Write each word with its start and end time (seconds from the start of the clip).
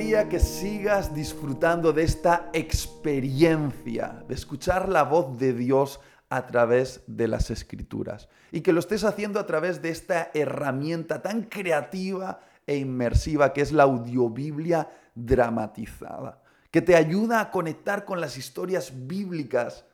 que 0.00 0.40
sigas 0.40 1.14
disfrutando 1.14 1.92
de 1.92 2.04
esta 2.04 2.48
experiencia, 2.54 4.24
de 4.26 4.34
escuchar 4.34 4.88
la 4.88 5.02
voz 5.02 5.38
de 5.38 5.52
Dios 5.52 6.00
a 6.30 6.46
través 6.46 7.02
de 7.06 7.28
las 7.28 7.50
escrituras. 7.50 8.30
Y 8.50 8.62
que 8.62 8.72
lo 8.72 8.80
estés 8.80 9.04
haciendo 9.04 9.38
a 9.38 9.44
través 9.44 9.82
de 9.82 9.90
esta 9.90 10.30
herramienta 10.32 11.20
tan 11.20 11.42
creativa 11.42 12.40
e 12.66 12.78
inmersiva 12.78 13.52
que 13.52 13.60
es 13.60 13.72
la 13.72 13.82
audiobiblia 13.82 14.88
dramatizada, 15.14 16.42
que 16.70 16.80
te 16.80 16.96
ayuda 16.96 17.38
a 17.40 17.50
conectar 17.50 18.06
con 18.06 18.22
las 18.22 18.38
historias 18.38 19.06
bíblicas 19.06 19.84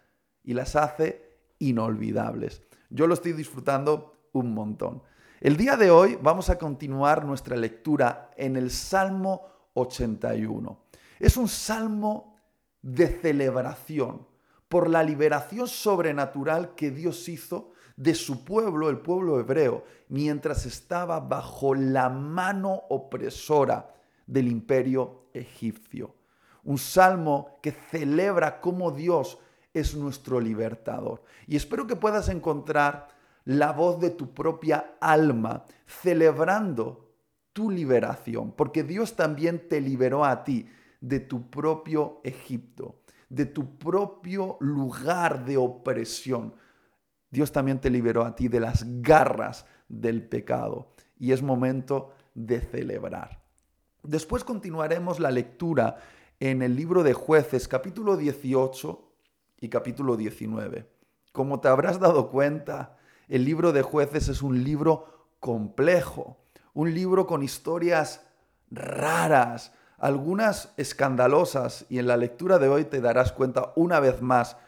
y 0.44 0.54
las 0.54 0.76
hace 0.76 1.40
inolvidables. 1.58 2.62
Yo 2.90 3.08
lo 3.08 3.14
estoy 3.14 3.32
disfrutando 3.32 4.28
un 4.32 4.54
montón. 4.54 5.02
El 5.40 5.56
día 5.56 5.76
de 5.76 5.90
hoy 5.90 6.16
vamos 6.22 6.48
a 6.48 6.58
continuar 6.58 7.24
nuestra 7.24 7.56
lectura 7.56 8.30
en 8.36 8.56
el 8.56 8.70
Salmo 8.70 9.55
81. 9.76 10.78
Es 11.20 11.36
un 11.36 11.48
salmo 11.48 12.36
de 12.82 13.08
celebración 13.08 14.26
por 14.68 14.90
la 14.90 15.02
liberación 15.02 15.68
sobrenatural 15.68 16.74
que 16.74 16.90
Dios 16.90 17.28
hizo 17.28 17.72
de 17.96 18.14
su 18.14 18.44
pueblo, 18.44 18.90
el 18.90 18.98
pueblo 18.98 19.38
hebreo, 19.40 19.84
mientras 20.08 20.66
estaba 20.66 21.20
bajo 21.20 21.74
la 21.74 22.08
mano 22.08 22.82
opresora 22.88 23.94
del 24.26 24.48
imperio 24.48 25.28
egipcio. 25.32 26.14
Un 26.64 26.78
salmo 26.78 27.58
que 27.62 27.72
celebra 27.72 28.60
cómo 28.60 28.90
Dios 28.90 29.38
es 29.72 29.94
nuestro 29.94 30.40
libertador. 30.40 31.22
Y 31.46 31.56
espero 31.56 31.86
que 31.86 31.96
puedas 31.96 32.28
encontrar 32.28 33.08
la 33.44 33.72
voz 33.72 34.00
de 34.00 34.10
tu 34.10 34.34
propia 34.34 34.96
alma, 35.00 35.64
celebrando 35.86 37.05
tu 37.56 37.70
liberación, 37.70 38.52
porque 38.52 38.84
Dios 38.84 39.16
también 39.16 39.66
te 39.66 39.80
liberó 39.80 40.26
a 40.26 40.44
ti 40.44 40.68
de 41.00 41.20
tu 41.20 41.48
propio 41.48 42.20
Egipto, 42.22 43.00
de 43.30 43.46
tu 43.46 43.78
propio 43.78 44.58
lugar 44.60 45.46
de 45.46 45.56
opresión. 45.56 46.54
Dios 47.30 47.52
también 47.52 47.80
te 47.80 47.88
liberó 47.88 48.26
a 48.26 48.36
ti 48.36 48.48
de 48.48 48.60
las 48.60 48.84
garras 49.00 49.64
del 49.88 50.28
pecado 50.28 50.92
y 51.18 51.32
es 51.32 51.42
momento 51.42 52.12
de 52.34 52.60
celebrar. 52.60 53.42
Después 54.02 54.44
continuaremos 54.44 55.18
la 55.18 55.30
lectura 55.30 55.96
en 56.38 56.60
el 56.60 56.76
libro 56.76 57.02
de 57.02 57.14
jueces 57.14 57.68
capítulo 57.68 58.18
18 58.18 59.12
y 59.62 59.70
capítulo 59.70 60.18
19. 60.18 60.92
Como 61.32 61.60
te 61.60 61.68
habrás 61.68 62.00
dado 62.00 62.28
cuenta, 62.28 62.98
el 63.28 63.46
libro 63.46 63.72
de 63.72 63.80
jueces 63.80 64.28
es 64.28 64.42
un 64.42 64.62
libro 64.62 65.30
complejo, 65.40 66.36
un 66.76 66.92
libro 66.92 67.26
con 67.26 67.42
historias 67.42 68.20
raras, 68.70 69.72
algunas 69.96 70.74
escandalosas, 70.76 71.86
y 71.88 71.98
en 71.98 72.06
la 72.06 72.18
lectura 72.18 72.58
de 72.58 72.68
hoy 72.68 72.84
te 72.84 73.00
darás 73.00 73.32
cuenta 73.32 73.72
una 73.76 73.98
vez 73.98 74.20
más 74.20 74.58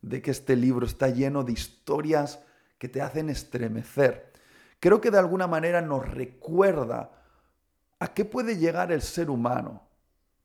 de 0.00 0.22
que 0.22 0.30
este 0.30 0.56
libro 0.56 0.86
está 0.86 1.10
lleno 1.10 1.44
de 1.44 1.52
historias 1.52 2.40
que 2.78 2.88
te 2.88 3.02
hacen 3.02 3.28
estremecer. 3.28 4.32
Creo 4.80 5.02
que 5.02 5.10
de 5.10 5.18
alguna 5.18 5.46
manera 5.46 5.82
nos 5.82 6.08
recuerda 6.08 7.10
a 7.98 8.14
qué 8.14 8.24
puede 8.24 8.56
llegar 8.56 8.90
el 8.90 9.02
ser 9.02 9.28
humano 9.28 9.82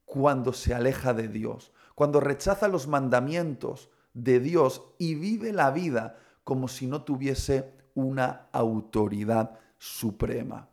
cuando 0.03 0.51
se 0.51 0.73
aleja 0.73 1.13
de 1.13 1.29
Dios, 1.29 1.71
cuando 1.95 2.19
rechaza 2.19 2.67
los 2.67 2.85
mandamientos 2.87 3.89
de 4.13 4.41
Dios 4.41 4.83
y 4.97 5.15
vive 5.15 5.53
la 5.53 5.71
vida 5.71 6.17
como 6.43 6.67
si 6.67 6.85
no 6.85 7.03
tuviese 7.03 7.71
una 7.95 8.47
autoridad 8.51 9.57
suprema. 9.77 10.67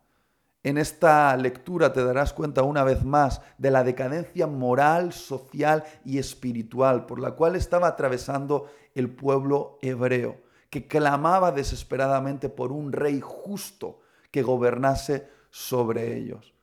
En 0.63 0.77
esta 0.77 1.35
lectura 1.37 1.91
te 1.91 2.03
darás 2.03 2.33
cuenta 2.33 2.61
una 2.61 2.83
vez 2.83 3.03
más 3.03 3.41
de 3.57 3.71
la 3.71 3.83
decadencia 3.83 4.45
moral, 4.45 5.11
social 5.11 5.83
y 6.05 6.19
espiritual 6.19 7.07
por 7.07 7.19
la 7.19 7.31
cual 7.31 7.55
estaba 7.55 7.87
atravesando 7.87 8.69
el 8.93 9.09
pueblo 9.09 9.79
hebreo, 9.81 10.37
que 10.69 10.87
clamaba 10.87 11.51
desesperadamente 11.51 12.47
por 12.47 12.71
un 12.71 12.91
rey 12.91 13.19
justo 13.21 14.01
que 14.29 14.43
gobernase 14.43 15.27
sobre 15.49 16.15
ellos. 16.15 16.53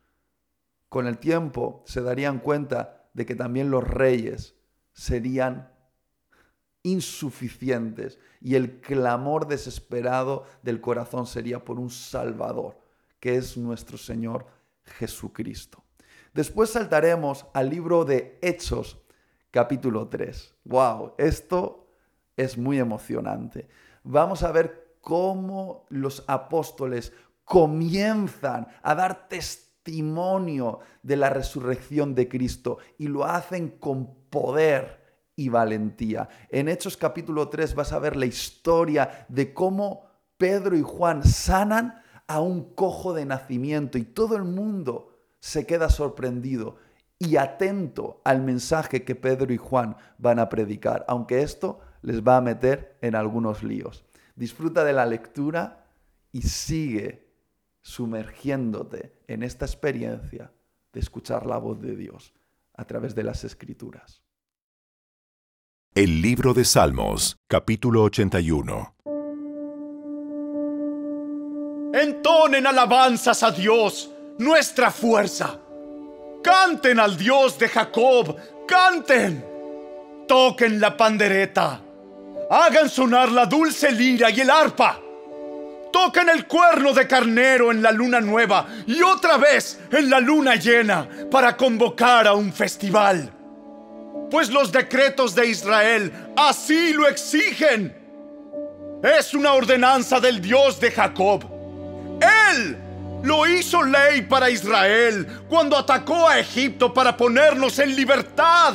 Con 0.88 1.06
el 1.06 1.19
tiempo 1.19 1.82
se 1.84 2.00
darían 2.00 2.38
cuenta 2.38 3.09
de 3.15 3.26
que 3.26 3.34
también 3.34 3.70
los 3.70 3.82
reyes 3.86 4.54
serían 4.92 5.72
insuficientes 6.82 8.19
y 8.41 8.54
el 8.54 8.80
clamor 8.80 9.48
desesperado 9.48 10.44
del 10.62 10.80
corazón 10.80 11.26
sería 11.26 11.65
por 11.65 11.78
un 11.78 11.91
Salvador, 11.91 12.78
que 13.20 13.36
es 13.36 13.56
nuestro 13.56 13.98
Señor 13.98 14.46
Jesucristo. 14.84 15.84
Después 16.34 16.70
saltaremos 16.70 17.46
al 17.54 17.70
libro 17.70 18.04
de 18.04 18.38
Hechos, 18.42 18.98
capítulo 19.50 20.08
3. 20.08 20.54
¡Wow! 20.64 21.14
Esto 21.18 21.88
es 22.36 22.56
muy 22.56 22.78
emocionante. 22.78 23.68
Vamos 24.04 24.42
a 24.42 24.52
ver 24.52 24.96
cómo 25.00 25.86
los 25.88 26.24
apóstoles 26.26 27.12
comienzan 27.44 28.68
a 28.82 28.94
dar 28.94 29.28
testimonio 29.28 30.80
de 31.02 31.16
la 31.16 31.30
resurrección 31.30 32.14
de 32.14 32.28
Cristo 32.28 32.78
y 32.98 33.08
lo 33.08 33.24
hacen 33.24 33.70
con 33.70 34.14
poder 34.28 34.98
y 35.34 35.48
valentía. 35.48 36.28
En 36.50 36.68
Hechos 36.68 36.96
capítulo 36.96 37.48
3 37.48 37.74
vas 37.74 37.92
a 37.92 37.98
ver 37.98 38.16
la 38.16 38.26
historia 38.26 39.26
de 39.28 39.54
cómo 39.54 40.04
Pedro 40.36 40.76
y 40.76 40.82
Juan 40.82 41.24
sanan 41.24 42.02
a 42.28 42.41
un 42.41 42.75
cojo 42.75 43.15
de 43.15 43.25
nacimiento 43.25 43.99
y 43.99 44.05
todo 44.05 44.37
el 44.37 44.44
mundo 44.44 45.19
se 45.41 45.66
queda 45.66 45.89
sorprendido 45.89 46.77
y 47.19 47.37
atento 47.37 48.21
al 48.25 48.43
mensaje 48.43 49.05
que 49.05 49.16
Pedro 49.16 49.53
y 49.53 49.56
Juan 49.56 49.97
van 50.19 50.39
a 50.39 50.49
predicar, 50.49 51.05
aunque 51.09 51.43
esto 51.43 51.81
les 52.03 52.22
va 52.22 52.37
a 52.37 52.41
meter 52.41 52.97
en 53.00 53.16
algunos 53.16 53.65
líos. 53.65 54.05
Disfruta 54.37 54.84
de 54.84 54.93
la 54.93 55.06
lectura 55.06 55.87
y 56.31 56.43
sigue 56.43 57.27
sumergiéndote 57.81 59.15
en 59.27 59.43
esta 59.43 59.65
experiencia 59.65 60.53
de 60.93 61.00
escuchar 61.00 61.47
la 61.47 61.59
voz 61.59 61.81
de 61.81 61.97
Dios 61.97 62.34
a 62.75 62.84
través 62.84 63.15
de 63.15 63.25
las 63.25 63.43
escrituras. 63.43 64.22
El 65.95 66.22
libro 66.22 66.55
de 66.55 66.65
Salmos, 66.65 67.37
capítulo 67.49 68.05
81. 68.05 68.95
Entonen 71.93 72.66
alabanzas 72.66 73.43
a 73.43 73.50
Dios, 73.50 74.10
nuestra 74.38 74.91
fuerza. 74.91 75.59
Canten 76.43 77.00
al 77.00 77.16
Dios 77.16 77.59
de 77.59 77.69
Jacob, 77.69 78.37
canten. 78.66 79.44
Toquen 80.27 80.81
la 80.81 80.97
pandereta. 80.97 81.81
Hagan 82.50 82.88
sonar 82.88 83.31
la 83.32 83.47
dulce 83.47 83.91
lira 83.91 84.31
y 84.31 84.41
el 84.41 84.50
arpa. 84.50 85.00
Toquen 85.93 86.28
el 86.28 86.47
cuerno 86.47 86.93
de 86.93 87.06
carnero 87.06 87.71
en 87.71 87.82
la 87.82 87.93
luna 87.93 88.21
nueva 88.21 88.66
y 88.87 89.03
otra 89.03 89.38
vez 89.38 89.81
en 89.91 90.10
la 90.10 90.21
luna 90.21 90.56
llena 90.56 91.09
para 91.31 91.56
convocar 91.56 92.27
a 92.27 92.34
un 92.34 92.53
festival 92.53 93.32
pues 94.31 94.50
los 94.50 94.72
decretos 94.72 95.34
de 95.34 95.48
Israel 95.48 96.12
así 96.37 96.93
lo 96.93 97.09
exigen. 97.09 97.94
Es 99.03 99.32
una 99.34 99.53
ordenanza 99.53 100.21
del 100.21 100.41
Dios 100.41 100.81
de 100.81 100.91
Jacob. 100.91 101.57
Lo 103.22 103.47
hizo 103.47 103.82
ley 103.82 104.22
para 104.22 104.48
Israel 104.48 105.26
cuando 105.48 105.76
atacó 105.76 106.28
a 106.28 106.38
Egipto 106.38 106.94
para 106.94 107.16
ponernos 107.16 107.78
en 107.78 107.97
libertad. 107.97 108.75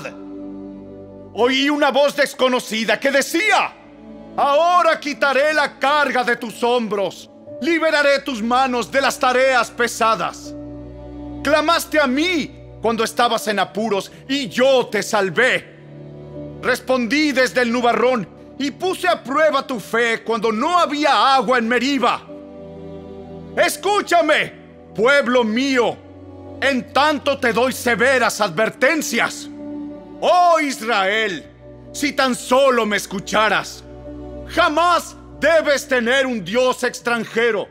Oí 1.33 1.69
una 1.69 1.89
voz 1.89 2.15
desconocida 2.15 2.99
que 2.99 3.09
decía, 3.09 3.73
ahora 4.35 4.99
quitaré 4.99 5.53
la 5.53 5.79
carga 5.79 6.23
de 6.23 6.35
tus 6.35 6.61
hombros, 6.61 7.29
liberaré 7.61 8.19
tus 8.19 8.43
manos 8.43 8.91
de 8.91 9.01
las 9.01 9.17
tareas 9.17 9.71
pesadas. 9.71 10.53
Clamaste 11.43 11.99
a 11.99 12.07
mí 12.07 12.63
cuando 12.81 13.03
estabas 13.03 13.47
en 13.47 13.59
apuros 13.59 14.11
y 14.27 14.49
yo 14.49 14.87
te 14.87 15.01
salvé. 15.01 15.73
Respondí 16.61 17.31
desde 17.31 17.61
el 17.61 17.71
nubarrón 17.71 18.27
y 18.59 18.71
puse 18.71 19.07
a 19.07 19.23
prueba 19.23 19.65
tu 19.65 19.79
fe 19.79 20.23
cuando 20.23 20.51
no 20.51 20.77
había 20.77 21.33
agua 21.33 21.57
en 21.57 21.67
Meriba. 21.67 22.32
Escúchame, 23.55 24.53
pueblo 24.95 25.43
mío, 25.43 25.97
en 26.61 26.91
tanto 26.93 27.37
te 27.37 27.53
doy 27.53 27.73
severas 27.73 28.41
advertencias. 28.41 29.49
Oh 30.21 30.59
Israel, 30.59 31.45
si 31.91 32.13
tan 32.13 32.35
solo 32.35 32.85
me 32.85 32.97
escucharas, 32.97 33.83
jamás 34.47 35.15
debes 35.39 35.87
tener 35.87 36.25
un 36.25 36.43
Dios 36.43 36.83
extranjero. 36.83 37.67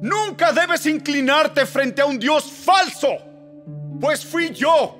Nunca 0.00 0.52
debes 0.52 0.86
inclinarte 0.86 1.64
frente 1.66 2.02
a 2.02 2.06
un 2.06 2.18
Dios 2.18 2.44
falso 2.44 3.32
pues 4.02 4.26
fui 4.26 4.50
yo, 4.50 4.98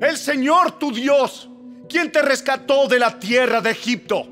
el 0.00 0.16
Señor 0.16 0.72
tu 0.72 0.90
Dios, 0.90 1.48
quien 1.88 2.10
te 2.10 2.20
rescató 2.20 2.88
de 2.88 2.98
la 2.98 3.16
tierra 3.16 3.60
de 3.60 3.70
Egipto. 3.70 4.26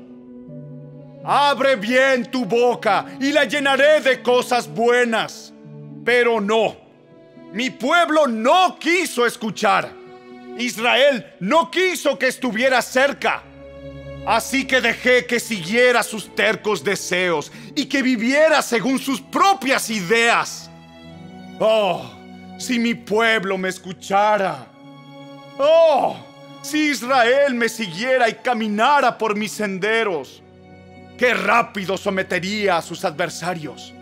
Abre 1.23 1.75
bien 1.75 2.31
tu 2.31 2.45
boca 2.45 3.05
y 3.19 3.31
la 3.31 3.45
llenaré 3.45 4.01
de 4.01 4.21
cosas 4.21 4.67
buenas. 4.67 5.53
Pero 6.05 6.39
no, 6.39 6.77
mi 7.51 7.69
pueblo 7.69 8.27
no 8.27 8.77
quiso 8.79 9.25
escuchar. 9.25 9.91
Israel 10.57 11.25
no 11.39 11.69
quiso 11.71 12.17
que 12.17 12.27
estuviera 12.27 12.81
cerca. 12.81 13.43
Así 14.25 14.65
que 14.65 14.81
dejé 14.81 15.25
que 15.25 15.39
siguiera 15.39 16.03
sus 16.03 16.35
tercos 16.35 16.83
deseos 16.83 17.51
y 17.75 17.85
que 17.85 18.01
viviera 18.01 18.61
según 18.61 18.99
sus 18.99 19.21
propias 19.21 19.89
ideas. 19.89 20.69
Oh, 21.59 22.09
si 22.57 22.77
mi 22.79 22.93
pueblo 22.93 23.57
me 23.57 23.69
escuchara. 23.69 24.67
Oh, 25.57 26.17
si 26.61 26.89
Israel 26.91 27.53
me 27.53 27.69
siguiera 27.69 28.29
y 28.29 28.33
caminara 28.35 29.17
por 29.17 29.35
mis 29.35 29.53
senderos. 29.53 30.43
Qué 31.19 31.33
rápido 31.33 31.97
sometería 31.97 32.77
a 32.77 32.81
sus 32.81 33.03
adversarios. 33.03 33.93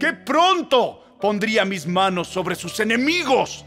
Qué 0.00 0.14
pronto 0.14 1.04
pondría 1.20 1.66
mis 1.66 1.86
manos 1.86 2.26
sobre 2.28 2.54
sus 2.54 2.80
enemigos. 2.80 3.66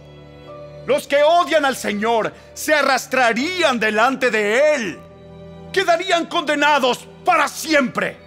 Los 0.88 1.08
que 1.08 1.22
odian 1.22 1.64
al 1.64 1.76
Señor 1.76 2.34
se 2.56 2.74
arrastrarían 2.74 3.80
delante 3.80 4.32
de 4.32 4.74
Él. 4.76 5.00
Quedarían 5.72 6.26
condenados 6.26 7.08
para 7.24 7.48
siempre. 7.48 8.18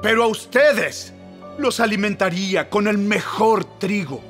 Pero 0.00 0.24
a 0.24 0.28
ustedes 0.28 1.12
los 1.58 1.80
alimentaría 1.80 2.70
con 2.70 2.88
el 2.88 2.96
mejor 2.96 3.78
trigo. 3.78 4.24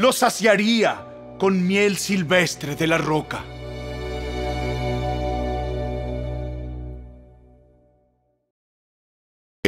Los 0.00 0.16
saciaría 0.16 1.04
con 1.38 1.64
miel 1.64 1.96
silvestre 1.96 2.74
de 2.74 2.88
la 2.88 2.98
roca. 2.98 3.44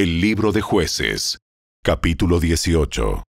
El 0.02 0.22
libro 0.22 0.50
de 0.50 0.62
jueces, 0.62 1.40
capítulo 1.84 2.40
18. 2.40 3.22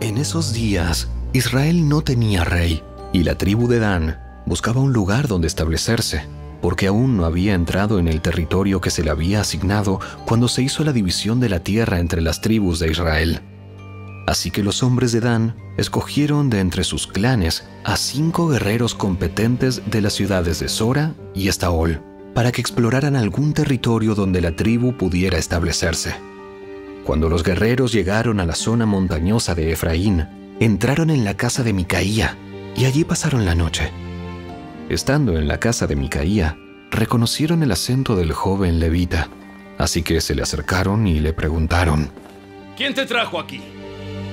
En 0.00 0.16
esos 0.16 0.54
días, 0.54 1.10
Israel 1.34 1.90
no 1.90 2.00
tenía 2.00 2.42
rey, 2.42 2.82
y 3.12 3.24
la 3.24 3.36
tribu 3.36 3.68
de 3.68 3.80
Dan 3.80 4.18
buscaba 4.46 4.80
un 4.80 4.94
lugar 4.94 5.28
donde 5.28 5.46
establecerse, 5.46 6.26
porque 6.62 6.86
aún 6.86 7.18
no 7.18 7.26
había 7.26 7.52
entrado 7.52 7.98
en 7.98 8.08
el 8.08 8.22
territorio 8.22 8.80
que 8.80 8.88
se 8.88 9.04
le 9.04 9.10
había 9.10 9.42
asignado 9.42 10.00
cuando 10.24 10.48
se 10.48 10.62
hizo 10.62 10.84
la 10.84 10.94
división 10.94 11.38
de 11.38 11.50
la 11.50 11.60
tierra 11.60 11.98
entre 11.98 12.22
las 12.22 12.40
tribus 12.40 12.78
de 12.78 12.90
Israel. 12.90 13.42
Así 14.26 14.50
que 14.50 14.62
los 14.62 14.82
hombres 14.82 15.12
de 15.12 15.20
Dan 15.20 15.54
escogieron 15.76 16.48
de 16.48 16.60
entre 16.60 16.84
sus 16.84 17.06
clanes 17.06 17.68
a 17.84 17.98
cinco 17.98 18.48
guerreros 18.48 18.94
competentes 18.94 19.82
de 19.84 20.00
las 20.00 20.14
ciudades 20.14 20.60
de 20.60 20.70
Sora 20.70 21.12
y 21.34 21.48
Estaol, 21.48 22.00
para 22.34 22.52
que 22.52 22.60
exploraran 22.60 23.16
algún 23.16 23.54
territorio 23.54 24.14
donde 24.14 24.40
la 24.40 24.52
tribu 24.52 24.94
pudiera 24.96 25.38
establecerse. 25.38 26.14
Cuando 27.04 27.28
los 27.28 27.42
guerreros 27.42 27.92
llegaron 27.92 28.40
a 28.40 28.46
la 28.46 28.54
zona 28.54 28.86
montañosa 28.86 29.54
de 29.54 29.72
Efraín, 29.72 30.26
entraron 30.60 31.10
en 31.10 31.24
la 31.24 31.34
casa 31.34 31.62
de 31.62 31.72
Micaía 31.72 32.36
y 32.76 32.86
allí 32.86 33.04
pasaron 33.04 33.44
la 33.44 33.54
noche. 33.54 33.90
Estando 34.88 35.38
en 35.38 35.46
la 35.46 35.58
casa 35.58 35.86
de 35.86 35.96
Micaía, 35.96 36.58
reconocieron 36.90 37.62
el 37.62 37.72
acento 37.72 38.16
del 38.16 38.32
joven 38.32 38.80
levita, 38.80 39.28
así 39.78 40.02
que 40.02 40.20
se 40.20 40.34
le 40.34 40.42
acercaron 40.42 41.06
y 41.06 41.20
le 41.20 41.32
preguntaron, 41.32 42.10
¿Quién 42.76 42.94
te 42.94 43.06
trajo 43.06 43.38
aquí? 43.38 43.60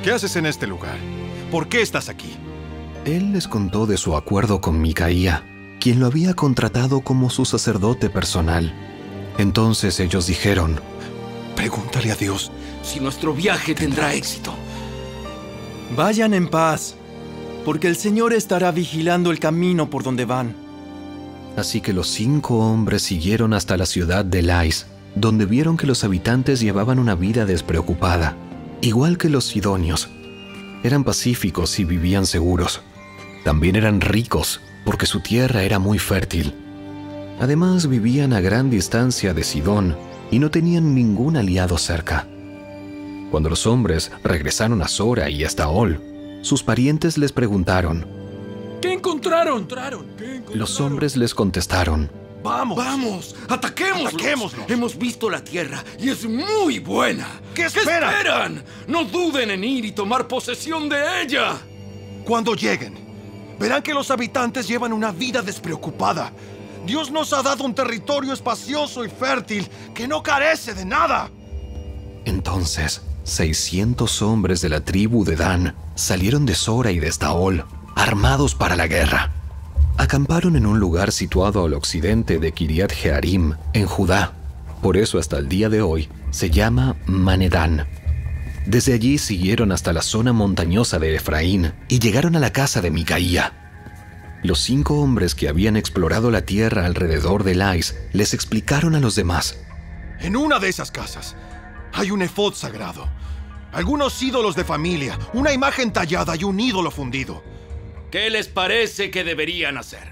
¿Qué 0.04 0.12
haces 0.12 0.36
en 0.36 0.48
este 0.48 0.66
lugar? 0.66 0.98
¿Por 1.52 1.68
qué 1.68 1.82
estás 1.82 2.10
aquí? 2.10 2.36
Él 3.06 3.34
les 3.34 3.48
contó 3.48 3.86
de 3.86 3.98
su 3.98 4.16
acuerdo 4.16 4.62
con 4.62 4.82
Micaía, 4.82 5.44
quien 5.82 6.00
lo 6.00 6.06
había 6.06 6.36
contratado 6.36 7.02
como 7.02 7.32
su 7.32 7.44
sacerdote 7.44 8.10
personal. 8.10 8.72
Entonces 9.38 10.00
ellos 10.00 10.28
dijeron, 10.28 10.80
Pregúntale 11.56 12.12
a 12.12 12.16
Dios 12.16 12.52
Si 12.84 13.00
nuestro 13.00 13.34
viaje 13.34 13.76
tendrá 13.76 14.14
éxito. 14.14 14.54
Vayan 15.98 16.34
en 16.34 16.48
paz, 16.48 16.96
porque 17.66 17.88
el 17.88 17.96
Señor 17.96 18.32
estará 18.34 18.72
vigilando 18.72 19.32
el 19.32 19.40
camino 19.40 19.90
por 19.90 20.04
donde 20.04 20.26
van. 20.26 20.56
Así 21.58 21.82
que 21.82 21.94
los 21.94 22.08
cinco 22.08 22.60
hombres 22.60 23.02
siguieron 23.02 23.54
hasta 23.54 23.76
la 23.76 23.86
ciudad 23.86 24.24
de 24.24 24.42
Lais, 24.42 24.86
donde 25.16 25.46
vieron 25.46 25.78
que 25.78 25.88
los 25.88 26.04
habitantes 26.04 26.62
llevaban 26.62 26.98
una 26.98 27.16
vida 27.16 27.46
despreocupada, 27.46 28.36
igual 28.82 29.18
que 29.18 29.30
los 29.30 29.46
sidonios. 29.46 30.10
Eran 30.84 31.04
pacíficos 31.04 31.78
y 31.80 31.84
vivían 31.84 32.26
seguros. 32.26 32.82
También 33.44 33.76
eran 33.76 34.00
ricos, 34.00 34.62
porque 34.86 35.06
su 35.06 35.20
tierra 35.20 35.64
era 35.64 35.80
muy 35.80 36.00
fértil. 36.00 36.54
Además 37.40 37.88
vivían 37.88 38.34
a 38.34 38.42
gran 38.42 38.70
distancia 38.70 39.34
de 39.34 39.44
Sidón 39.44 39.98
y 40.30 40.40
no 40.40 40.52
tenían 40.52 40.94
ningún 40.96 41.38
aliado 41.38 41.78
cerca. 41.78 42.28
Cuando 43.32 43.50
los 43.50 43.66
hombres 43.66 44.12
regresaron 44.24 44.82
a 44.82 44.88
Sora 44.88 45.30
y 45.30 45.44
a 45.44 45.48
Estaol, 45.48 46.02
sus 46.42 46.64
parientes 46.64 47.18
les 47.18 47.32
preguntaron. 47.32 48.06
¿Qué 48.82 48.94
encontraron? 48.94 49.68
Los 50.54 50.80
hombres 50.80 51.16
les 51.16 51.34
contestaron. 51.34 52.12
¡Vamos! 52.44 52.78
Vamos, 52.78 53.36
ataquémoslos. 53.48 54.14
Ataquémoslos. 54.14 54.70
Hemos 54.70 54.98
visto 54.98 55.30
la 55.30 55.44
tierra 55.44 55.84
y 56.00 56.10
es 56.10 56.26
muy 56.26 56.80
buena. 56.80 57.28
¿Qué 57.54 57.66
esperan? 57.66 58.14
esperan? 58.14 58.64
No 58.88 59.04
duden 59.04 59.52
en 59.52 59.64
ir 59.64 59.86
y 59.86 59.92
tomar 59.92 60.28
posesión 60.28 60.90
de 60.90 61.22
ella. 61.22 61.60
Cuando 62.26 62.56
lleguen, 62.56 62.98
verán 63.62 63.84
que 63.84 63.94
los 63.94 64.10
habitantes 64.10 64.68
llevan 64.68 64.92
una 64.92 65.12
vida 65.12 65.42
despreocupada. 65.42 66.34
Dios 66.86 67.12
nos 67.12 67.32
ha 67.32 67.44
dado 67.44 67.64
un 67.64 67.76
territorio 67.76 68.34
espacioso 68.34 69.06
y 69.06 69.10
fértil 69.10 69.70
que 69.94 70.08
no 70.08 70.24
carece 70.24 70.74
de 70.74 70.84
nada. 70.84 71.30
Entonces, 72.26 73.04
600 73.24 74.22
hombres 74.24 74.62
de 74.62 74.70
la 74.70 74.82
tribu 74.82 75.24
de 75.24 75.36
Dan 75.36 75.76
salieron 75.94 76.46
de 76.48 76.56
Sora 76.56 76.92
y 76.92 77.00
de 77.00 77.08
Estaol, 77.08 77.66
armados 77.96 78.56
para 78.56 78.76
la 78.76 78.88
guerra. 78.88 79.32
Acamparon 79.98 80.56
en 80.56 80.66
un 80.66 80.80
lugar 80.80 81.12
situado 81.12 81.64
al 81.64 81.76
occidente 81.76 82.40
de 82.40 82.52
Kiriat 82.54 82.92
Jearim, 82.92 83.54
en 83.74 83.86
Judá. 83.86 84.34
Por 84.82 84.98
eso 84.98 85.20
hasta 85.20 85.38
el 85.38 85.48
día 85.48 85.70
de 85.70 85.84
hoy 85.84 86.10
se 86.32 86.50
llama 86.50 86.96
Manedán. 87.06 87.86
Desde 88.66 88.94
allí 88.94 89.18
siguieron 89.18 89.72
hasta 89.72 89.92
la 89.92 90.02
zona 90.02 90.34
montañosa 90.34 91.00
de 91.00 91.16
Efraín 91.16 91.74
y 91.88 92.00
llegaron 92.00 92.36
a 92.36 92.40
la 92.40 92.54
casa 92.54 92.82
de 92.82 92.92
Micaía. 92.92 93.54
Los 94.44 94.60
cinco 94.60 95.00
hombres 95.00 95.36
que 95.36 95.50
habían 95.50 95.78
explorado 95.78 96.32
la 96.32 96.42
tierra 96.42 96.86
alrededor 96.86 97.44
de 97.44 97.56
Lais 97.56 97.96
les 98.14 98.34
explicaron 98.34 98.96
a 98.96 99.00
los 99.00 99.16
demás. 99.16 99.58
En 100.20 100.36
una 100.36 100.60
de 100.60 100.70
esas 100.70 100.92
casas 100.92 101.36
hay 101.94 102.12
un 102.12 102.22
efod 102.22 102.54
sagrado, 102.54 103.08
algunos 103.72 104.22
ídolos 104.22 104.56
de 104.56 104.64
familia, 104.64 105.18
una 105.34 105.54
imagen 105.54 105.92
tallada 105.92 106.36
y 106.36 106.44
un 106.44 106.60
ídolo 106.60 106.92
fundido. 106.92 107.44
¿Qué 108.12 108.30
les 108.30 108.48
parece 108.48 109.10
que 109.10 109.24
deberían 109.24 109.78
hacer? 109.78 110.12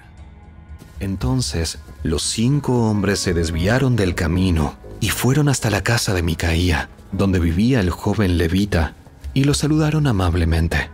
Entonces 1.00 1.80
los 2.04 2.24
cinco 2.24 2.90
hombres 2.90 3.20
se 3.20 3.34
desviaron 3.34 3.96
del 3.96 4.16
camino 4.16 4.78
y 5.00 5.10
fueron 5.10 5.50
hasta 5.50 5.70
la 5.70 5.84
casa 5.84 6.14
de 6.14 6.24
Micaía, 6.24 6.90
donde 7.12 7.40
vivía 7.40 7.80
el 7.80 7.90
joven 7.90 8.38
levita, 8.38 8.96
y 9.34 9.44
lo 9.44 9.54
saludaron 9.54 10.08
amablemente. 10.08 10.90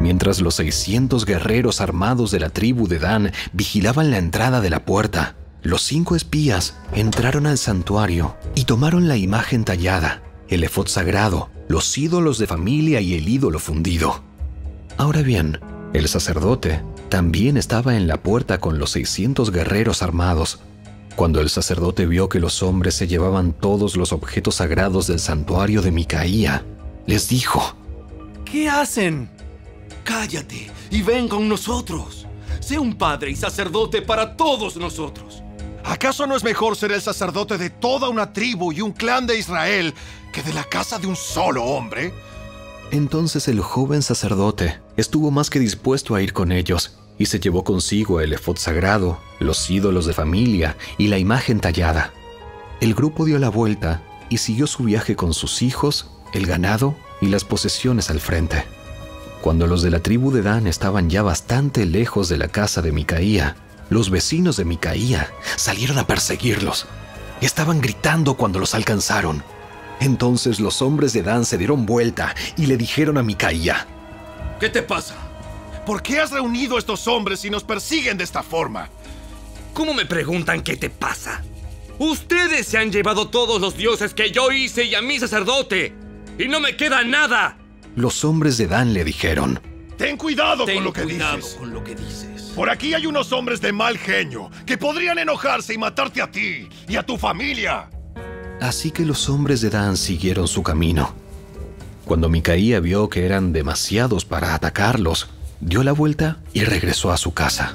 Mientras 0.00 0.40
los 0.40 0.56
600 0.56 1.24
guerreros 1.24 1.80
armados 1.80 2.30
de 2.30 2.40
la 2.40 2.50
tribu 2.50 2.88
de 2.88 2.98
Dan 2.98 3.32
vigilaban 3.52 4.10
la 4.10 4.18
entrada 4.18 4.60
de 4.60 4.70
la 4.70 4.84
puerta, 4.84 5.36
los 5.62 5.82
cinco 5.82 6.14
espías 6.14 6.76
entraron 6.92 7.46
al 7.46 7.56
santuario 7.58 8.36
y 8.54 8.64
tomaron 8.64 9.08
la 9.08 9.16
imagen 9.16 9.64
tallada, 9.64 10.22
el 10.48 10.62
efod 10.62 10.88
sagrado, 10.88 11.48
los 11.68 11.96
ídolos 11.96 12.38
de 12.38 12.46
familia 12.46 13.00
y 13.00 13.14
el 13.14 13.28
ídolo 13.28 13.58
fundido. 13.58 14.22
Ahora 14.98 15.22
bien, 15.22 15.60
el 15.94 16.08
sacerdote 16.08 16.82
también 17.08 17.56
estaba 17.56 17.96
en 17.96 18.06
la 18.06 18.18
puerta 18.18 18.58
con 18.58 18.78
los 18.78 18.90
600 18.90 19.50
guerreros 19.52 20.02
armados. 20.02 20.60
Cuando 21.16 21.40
el 21.40 21.48
sacerdote 21.48 22.06
vio 22.06 22.28
que 22.28 22.40
los 22.40 22.62
hombres 22.62 22.94
se 22.94 23.06
llevaban 23.06 23.52
todos 23.52 23.96
los 23.96 24.12
objetos 24.12 24.56
sagrados 24.56 25.06
del 25.06 25.20
santuario 25.20 25.80
de 25.80 25.92
Micaía, 25.92 26.64
les 27.06 27.28
dijo, 27.28 27.76
¿Qué 28.44 28.68
hacen? 28.68 29.30
Cállate 30.02 30.70
y 30.90 31.02
ven 31.02 31.28
con 31.28 31.48
nosotros. 31.48 32.26
Sé 32.60 32.78
un 32.78 32.94
padre 32.94 33.30
y 33.30 33.36
sacerdote 33.36 34.02
para 34.02 34.36
todos 34.36 34.76
nosotros. 34.76 35.42
¿Acaso 35.84 36.26
no 36.26 36.34
es 36.34 36.42
mejor 36.42 36.76
ser 36.76 36.92
el 36.92 37.00
sacerdote 37.00 37.58
de 37.58 37.70
toda 37.70 38.08
una 38.08 38.32
tribu 38.32 38.72
y 38.72 38.80
un 38.80 38.92
clan 38.92 39.26
de 39.26 39.38
Israel 39.38 39.94
que 40.32 40.42
de 40.42 40.52
la 40.52 40.64
casa 40.64 40.98
de 40.98 41.06
un 41.06 41.14
solo 41.14 41.62
hombre? 41.62 42.12
Entonces 42.90 43.46
el 43.48 43.60
joven 43.60 44.02
sacerdote 44.02 44.80
estuvo 44.96 45.30
más 45.30 45.48
que 45.48 45.60
dispuesto 45.60 46.14
a 46.14 46.22
ir 46.22 46.32
con 46.32 46.52
ellos 46.52 46.98
y 47.18 47.26
se 47.26 47.40
llevó 47.40 47.64
consigo 47.64 48.20
el 48.20 48.32
efod 48.32 48.56
sagrado, 48.56 49.18
los 49.38 49.70
ídolos 49.70 50.06
de 50.06 50.12
familia 50.12 50.76
y 50.98 51.08
la 51.08 51.18
imagen 51.18 51.60
tallada. 51.60 52.12
El 52.80 52.94
grupo 52.94 53.24
dio 53.24 53.38
la 53.38 53.48
vuelta 53.48 54.02
y 54.28 54.38
siguió 54.38 54.66
su 54.66 54.84
viaje 54.84 55.16
con 55.16 55.32
sus 55.34 55.62
hijos, 55.62 56.10
el 56.32 56.46
ganado 56.46 56.96
y 57.20 57.28
las 57.28 57.44
posesiones 57.44 58.10
al 58.10 58.20
frente. 58.20 58.64
Cuando 59.40 59.66
los 59.66 59.82
de 59.82 59.90
la 59.90 60.00
tribu 60.00 60.32
de 60.32 60.42
Dan 60.42 60.66
estaban 60.66 61.10
ya 61.10 61.22
bastante 61.22 61.86
lejos 61.86 62.28
de 62.28 62.38
la 62.38 62.48
casa 62.48 62.82
de 62.82 62.92
Micaía, 62.92 63.56
los 63.90 64.10
vecinos 64.10 64.56
de 64.56 64.64
Micaía 64.64 65.30
salieron 65.56 65.98
a 65.98 66.06
perseguirlos. 66.06 66.86
Estaban 67.40 67.80
gritando 67.80 68.34
cuando 68.34 68.58
los 68.58 68.74
alcanzaron. 68.74 69.44
Entonces 70.00 70.60
los 70.60 70.82
hombres 70.82 71.12
de 71.12 71.22
Dan 71.22 71.44
se 71.44 71.58
dieron 71.58 71.86
vuelta 71.86 72.34
y 72.56 72.66
le 72.66 72.76
dijeron 72.76 73.18
a 73.18 73.22
Micaía, 73.22 73.86
¿Qué 74.58 74.68
te 74.68 74.82
pasa? 74.82 75.14
¿Por 75.86 76.02
qué 76.02 76.20
has 76.20 76.30
reunido 76.30 76.76
a 76.76 76.78
estos 76.78 77.06
hombres 77.08 77.44
y 77.44 77.50
nos 77.50 77.62
persiguen 77.64 78.16
de 78.16 78.24
esta 78.24 78.42
forma? 78.42 78.88
¿Cómo 79.74 79.92
me 79.92 80.06
preguntan 80.06 80.62
qué 80.62 80.76
te 80.76 80.88
pasa? 80.88 81.42
Ustedes 81.98 82.66
se 82.66 82.78
han 82.78 82.90
llevado 82.90 83.28
todos 83.28 83.60
los 83.60 83.76
dioses 83.76 84.14
que 84.14 84.30
yo 84.30 84.50
hice 84.50 84.84
y 84.84 84.94
a 84.94 85.02
mi 85.02 85.18
sacerdote. 85.18 85.92
Y 86.38 86.48
no 86.48 86.58
me 86.60 86.76
queda 86.76 87.04
nada. 87.04 87.58
Los 87.96 88.24
hombres 88.24 88.56
de 88.56 88.66
Dan 88.66 88.94
le 88.94 89.04
dijeron, 89.04 89.60
Ten 89.96 90.16
cuidado 90.16 90.64
Ten 90.64 90.76
con 90.76 90.84
lo 90.84 90.92
que 90.92 91.02
cuidado 91.02 91.36
dices. 91.36 91.54
con 91.54 91.72
lo 91.72 91.84
que 91.84 91.94
dices. 91.94 92.52
Por 92.56 92.70
aquí 92.70 92.94
hay 92.94 93.06
unos 93.06 93.32
hombres 93.32 93.60
de 93.60 93.72
mal 93.72 93.98
genio 93.98 94.50
que 94.66 94.78
podrían 94.78 95.18
enojarse 95.18 95.74
y 95.74 95.78
matarte 95.78 96.22
a 96.22 96.30
ti 96.30 96.68
y 96.88 96.96
a 96.96 97.04
tu 97.04 97.16
familia. 97.16 97.90
Así 98.60 98.90
que 98.90 99.04
los 99.04 99.28
hombres 99.28 99.60
de 99.60 99.70
Dan 99.70 99.96
siguieron 99.96 100.48
su 100.48 100.62
camino. 100.62 101.14
Cuando 102.04 102.28
Micaía 102.28 102.80
vio 102.80 103.08
que 103.08 103.24
eran 103.24 103.52
demasiados 103.52 104.24
para 104.24 104.54
atacarlos, 104.54 105.28
dio 105.64 105.82
la 105.82 105.92
vuelta 105.92 106.36
y 106.52 106.64
regresó 106.64 107.10
a 107.10 107.16
su 107.16 107.32
casa. 107.32 107.74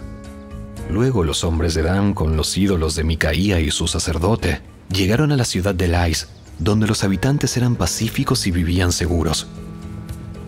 Luego 0.91 1.24
los 1.24 1.43
hombres 1.43 1.74
de 1.74 1.81
Dan, 1.81 2.13
con 2.13 2.38
los 2.38 2.55
ídolos 2.55 2.96
de 2.96 3.03
Micaía 3.03 3.60
y 3.60 3.72
su 3.72 3.88
sacerdote, 3.88 4.62
llegaron 4.91 5.31
a 5.31 5.38
la 5.38 5.43
ciudad 5.43 5.74
de 5.74 5.88
Lais, 5.88 6.27
donde 6.60 6.88
los 6.88 7.03
habitantes 7.03 7.58
eran 7.58 7.75
pacíficos 7.75 8.46
y 8.46 8.51
vivían 8.51 8.91
seguros. 8.91 9.48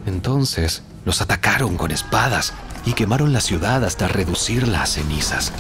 Entonces 0.06 0.84
los 1.04 1.22
atacaron 1.22 1.78
con 1.78 1.92
espadas 1.92 2.54
y 2.86 2.94
quemaron 2.94 3.34
la 3.34 3.42
ciudad 3.42 3.84
hasta 3.84 4.08
reducirla 4.08 4.84
a 4.84 4.86
cenizas. 4.86 5.52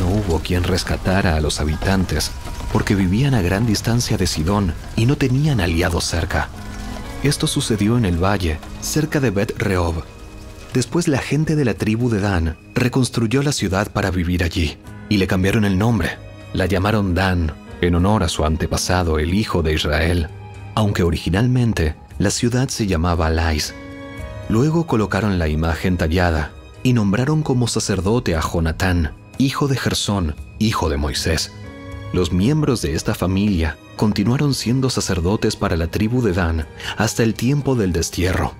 No 0.00 0.08
hubo 0.08 0.40
quien 0.40 0.62
rescatara 0.62 1.36
a 1.36 1.40
los 1.40 1.60
habitantes 1.60 2.30
porque 2.72 2.94
vivían 2.94 3.34
a 3.34 3.42
gran 3.42 3.66
distancia 3.66 4.16
de 4.16 4.26
Sidón 4.26 4.74
y 4.96 5.06
no 5.06 5.16
tenían 5.16 5.60
aliados 5.60 6.04
cerca. 6.04 6.48
Esto 7.24 7.46
sucedió 7.46 7.96
en 7.96 8.04
el 8.04 8.22
valle, 8.22 8.58
cerca 8.80 9.18
de 9.18 9.30
Bet 9.30 9.56
Rehob. 9.58 10.04
Después 10.74 11.06
la 11.06 11.18
gente 11.18 11.54
de 11.54 11.64
la 11.64 11.74
tribu 11.74 12.10
de 12.10 12.18
Dan 12.18 12.56
reconstruyó 12.74 13.44
la 13.44 13.52
ciudad 13.52 13.92
para 13.92 14.10
vivir 14.10 14.42
allí 14.42 14.76
y 15.08 15.18
le 15.18 15.28
cambiaron 15.28 15.64
el 15.64 15.78
nombre. 15.78 16.18
La 16.52 16.66
llamaron 16.66 17.14
Dan 17.14 17.52
en 17.80 17.94
honor 17.94 18.24
a 18.24 18.28
su 18.28 18.44
antepasado, 18.44 19.20
el 19.20 19.34
hijo 19.34 19.62
de 19.62 19.72
Israel, 19.72 20.28
aunque 20.74 21.04
originalmente 21.04 21.94
la 22.18 22.30
ciudad 22.30 22.68
se 22.70 22.88
llamaba 22.88 23.30
Lais. 23.30 23.72
Luego 24.48 24.88
colocaron 24.88 25.38
la 25.38 25.46
imagen 25.46 25.96
tallada 25.96 26.50
y 26.82 26.92
nombraron 26.92 27.44
como 27.44 27.68
sacerdote 27.68 28.34
a 28.34 28.40
Jonatán, 28.40 29.12
hijo 29.38 29.68
de 29.68 29.76
Gersón, 29.76 30.34
hijo 30.58 30.88
de 30.88 30.96
Moisés. 30.96 31.52
Los 32.12 32.32
miembros 32.32 32.82
de 32.82 32.94
esta 32.94 33.14
familia 33.14 33.76
continuaron 33.94 34.54
siendo 34.54 34.90
sacerdotes 34.90 35.54
para 35.54 35.76
la 35.76 35.86
tribu 35.86 36.20
de 36.20 36.32
Dan 36.32 36.66
hasta 36.96 37.22
el 37.22 37.34
tiempo 37.34 37.76
del 37.76 37.92
destierro. 37.92 38.54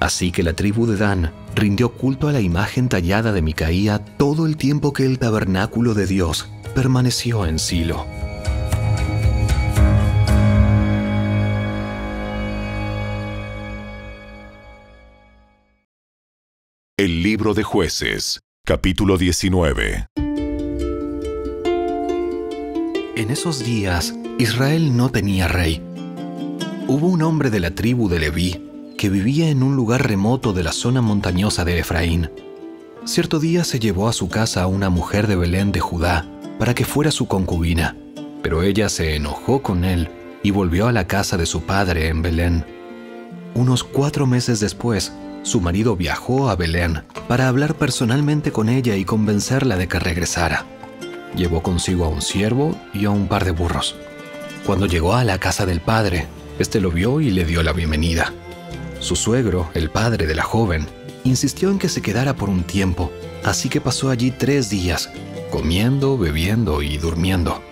Así 0.00 0.32
que 0.32 0.42
la 0.42 0.54
tribu 0.54 0.86
de 0.86 0.96
Dan 0.96 1.30
rindió 1.54 1.90
culto 1.90 2.28
a 2.28 2.32
la 2.32 2.40
imagen 2.40 2.88
tallada 2.88 3.32
de 3.32 3.42
Micaía 3.42 3.98
todo 3.98 4.46
el 4.46 4.56
tiempo 4.56 4.92
que 4.92 5.04
el 5.04 5.18
tabernáculo 5.18 5.94
de 5.94 6.06
Dios 6.06 6.48
permaneció 6.74 7.46
en 7.46 7.58
Silo. 7.58 8.06
El 16.96 17.22
libro 17.22 17.54
de 17.54 17.62
jueces, 17.62 18.40
capítulo 18.66 19.16
19. 19.16 20.06
En 23.16 23.30
esos 23.30 23.64
días, 23.64 24.14
Israel 24.38 24.96
no 24.96 25.10
tenía 25.10 25.48
rey. 25.48 25.82
Hubo 26.88 27.08
un 27.08 27.22
hombre 27.22 27.50
de 27.50 27.60
la 27.60 27.74
tribu 27.74 28.08
de 28.08 28.18
Leví 28.18 28.69
que 29.00 29.08
vivía 29.08 29.48
en 29.48 29.62
un 29.62 29.76
lugar 29.76 30.06
remoto 30.06 30.52
de 30.52 30.62
la 30.62 30.72
zona 30.72 31.00
montañosa 31.00 31.64
de 31.64 31.78
Efraín. 31.78 32.30
Cierto 33.06 33.40
día 33.40 33.64
se 33.64 33.80
llevó 33.80 34.08
a 34.08 34.12
su 34.12 34.28
casa 34.28 34.62
a 34.62 34.66
una 34.66 34.90
mujer 34.90 35.26
de 35.26 35.36
Belén 35.36 35.72
de 35.72 35.80
Judá 35.80 36.26
para 36.58 36.74
que 36.74 36.84
fuera 36.84 37.10
su 37.10 37.26
concubina, 37.26 37.96
pero 38.42 38.62
ella 38.62 38.90
se 38.90 39.16
enojó 39.16 39.62
con 39.62 39.86
él 39.86 40.10
y 40.42 40.50
volvió 40.50 40.86
a 40.86 40.92
la 40.92 41.06
casa 41.06 41.38
de 41.38 41.46
su 41.46 41.62
padre 41.62 42.08
en 42.08 42.20
Belén. 42.20 42.66
Unos 43.54 43.84
cuatro 43.84 44.26
meses 44.26 44.60
después, 44.60 45.14
su 45.44 45.62
marido 45.62 45.96
viajó 45.96 46.50
a 46.50 46.56
Belén 46.56 47.02
para 47.26 47.48
hablar 47.48 47.76
personalmente 47.76 48.52
con 48.52 48.68
ella 48.68 48.96
y 48.96 49.06
convencerla 49.06 49.78
de 49.78 49.88
que 49.88 49.98
regresara. 49.98 50.66
Llevó 51.34 51.62
consigo 51.62 52.04
a 52.04 52.08
un 52.10 52.20
siervo 52.20 52.76
y 52.92 53.06
a 53.06 53.10
un 53.10 53.28
par 53.28 53.46
de 53.46 53.52
burros. 53.52 53.96
Cuando 54.66 54.84
llegó 54.84 55.14
a 55.14 55.24
la 55.24 55.38
casa 55.38 55.64
del 55.64 55.80
padre, 55.80 56.26
este 56.58 56.82
lo 56.82 56.90
vio 56.90 57.22
y 57.22 57.30
le 57.30 57.46
dio 57.46 57.62
la 57.62 57.72
bienvenida. 57.72 58.34
Su 59.00 59.16
suegro, 59.16 59.70
el 59.74 59.90
padre 59.90 60.26
de 60.26 60.34
la 60.34 60.42
joven, 60.42 60.86
insistió 61.24 61.70
en 61.70 61.78
que 61.78 61.88
se 61.88 62.02
quedara 62.02 62.36
por 62.36 62.48
un 62.48 62.62
tiempo, 62.62 63.10
así 63.44 63.68
que 63.68 63.80
pasó 63.80 64.10
allí 64.10 64.30
tres 64.30 64.70
días, 64.70 65.10
comiendo, 65.50 66.16
bebiendo 66.18 66.82
y 66.82 66.98
durmiendo. 66.98 67.62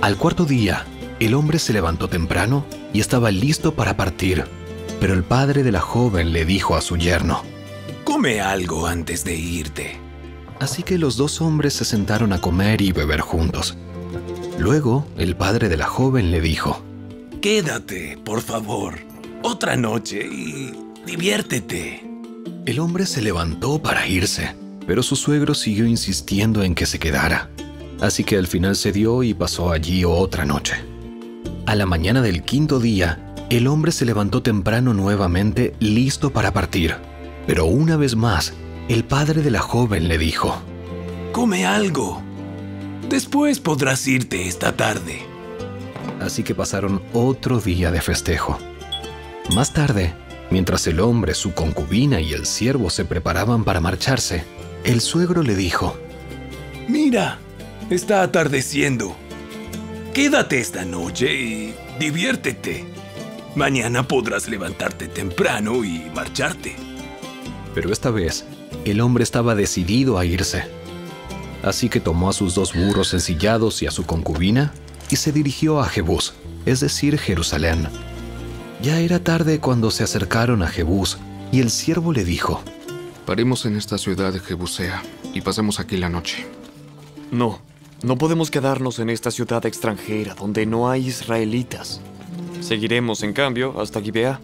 Al 0.00 0.16
cuarto 0.16 0.44
día, 0.44 0.84
el 1.20 1.34
hombre 1.34 1.58
se 1.58 1.72
levantó 1.72 2.08
temprano 2.08 2.64
y 2.92 3.00
estaba 3.00 3.30
listo 3.30 3.74
para 3.74 3.96
partir, 3.96 4.44
pero 5.00 5.14
el 5.14 5.22
padre 5.22 5.62
de 5.62 5.72
la 5.72 5.80
joven 5.80 6.32
le 6.32 6.44
dijo 6.44 6.76
a 6.76 6.80
su 6.80 6.96
yerno, 6.96 7.42
Come 8.04 8.40
algo 8.40 8.86
antes 8.86 9.24
de 9.24 9.36
irte. 9.36 9.98
Así 10.60 10.82
que 10.82 10.98
los 10.98 11.16
dos 11.16 11.40
hombres 11.40 11.74
se 11.74 11.84
sentaron 11.84 12.32
a 12.32 12.40
comer 12.40 12.80
y 12.80 12.90
beber 12.90 13.20
juntos. 13.20 13.76
Luego, 14.58 15.06
el 15.16 15.36
padre 15.36 15.68
de 15.68 15.76
la 15.76 15.86
joven 15.86 16.30
le 16.32 16.40
dijo, 16.40 16.82
Quédate, 17.40 18.18
por 18.24 18.40
favor, 18.40 19.07
otra 19.42 19.76
noche 19.76 20.26
y 20.26 20.72
diviértete. 21.06 22.04
El 22.66 22.80
hombre 22.80 23.06
se 23.06 23.22
levantó 23.22 23.80
para 23.80 24.06
irse, 24.06 24.54
pero 24.86 25.02
su 25.02 25.16
suegro 25.16 25.54
siguió 25.54 25.86
insistiendo 25.86 26.62
en 26.62 26.74
que 26.74 26.86
se 26.86 26.98
quedara. 26.98 27.50
Así 28.00 28.24
que 28.24 28.36
al 28.36 28.46
final 28.46 28.76
cedió 28.76 29.22
y 29.22 29.34
pasó 29.34 29.70
allí 29.70 30.04
otra 30.04 30.44
noche. 30.44 30.74
A 31.66 31.74
la 31.74 31.86
mañana 31.86 32.22
del 32.22 32.42
quinto 32.42 32.78
día, 32.78 33.34
el 33.50 33.66
hombre 33.66 33.92
se 33.92 34.04
levantó 34.04 34.42
temprano 34.42 34.94
nuevamente, 34.94 35.74
listo 35.80 36.30
para 36.30 36.52
partir. 36.52 36.94
Pero 37.46 37.64
una 37.64 37.96
vez 37.96 38.14
más, 38.14 38.52
el 38.88 39.04
padre 39.04 39.42
de 39.42 39.50
la 39.50 39.60
joven 39.60 40.08
le 40.08 40.18
dijo, 40.18 40.60
Come 41.32 41.66
algo. 41.66 42.22
Después 43.08 43.60
podrás 43.60 44.06
irte 44.06 44.46
esta 44.46 44.76
tarde. 44.76 45.22
Así 46.20 46.42
que 46.42 46.54
pasaron 46.54 47.02
otro 47.12 47.60
día 47.60 47.90
de 47.90 48.00
festejo. 48.00 48.58
Más 49.54 49.72
tarde, 49.72 50.14
mientras 50.50 50.86
el 50.86 51.00
hombre, 51.00 51.34
su 51.34 51.54
concubina 51.54 52.20
y 52.20 52.32
el 52.32 52.44
siervo 52.44 52.90
se 52.90 53.04
preparaban 53.04 53.64
para 53.64 53.80
marcharse, 53.80 54.44
el 54.84 55.00
suegro 55.00 55.42
le 55.42 55.56
dijo, 55.56 55.98
Mira, 56.86 57.38
está 57.90 58.22
atardeciendo. 58.22 59.16
Quédate 60.12 60.60
esta 60.60 60.84
noche 60.84 61.34
y 61.34 61.74
diviértete. 61.98 62.84
Mañana 63.54 64.06
podrás 64.06 64.48
levantarte 64.48 65.08
temprano 65.08 65.82
y 65.84 66.10
marcharte. 66.14 66.76
Pero 67.74 67.92
esta 67.92 68.10
vez, 68.10 68.44
el 68.84 69.00
hombre 69.00 69.24
estaba 69.24 69.54
decidido 69.54 70.18
a 70.18 70.24
irse. 70.24 70.64
Así 71.62 71.88
que 71.88 72.00
tomó 72.00 72.30
a 72.30 72.32
sus 72.32 72.54
dos 72.54 72.74
burros 72.74 73.14
ensillados 73.14 73.82
y 73.82 73.86
a 73.86 73.90
su 73.90 74.04
concubina 74.04 74.72
y 75.10 75.16
se 75.16 75.32
dirigió 75.32 75.80
a 75.80 75.88
Jebús, 75.88 76.34
es 76.66 76.80
decir, 76.80 77.18
Jerusalén. 77.18 77.88
Ya 78.80 79.00
era 79.00 79.18
tarde 79.18 79.58
cuando 79.58 79.90
se 79.90 80.04
acercaron 80.04 80.62
a 80.62 80.68
Jebús 80.68 81.18
y 81.50 81.60
el 81.60 81.70
siervo 81.70 82.12
le 82.12 82.24
dijo, 82.24 82.62
Paremos 83.26 83.66
en 83.66 83.76
esta 83.76 83.98
ciudad 83.98 84.32
de 84.32 84.40
Jebusea 84.40 85.02
y 85.34 85.40
pasemos 85.40 85.80
aquí 85.80 85.96
la 85.96 86.08
noche. 86.08 86.46
No, 87.30 87.58
no 88.02 88.16
podemos 88.16 88.50
quedarnos 88.50 89.00
en 89.00 89.10
esta 89.10 89.30
ciudad 89.30 89.66
extranjera 89.66 90.34
donde 90.34 90.64
no 90.64 90.88
hay 90.88 91.08
israelitas. 91.08 92.00
Seguiremos, 92.60 93.22
en 93.22 93.32
cambio, 93.32 93.80
hasta 93.80 94.00
Gibeá. 94.00 94.40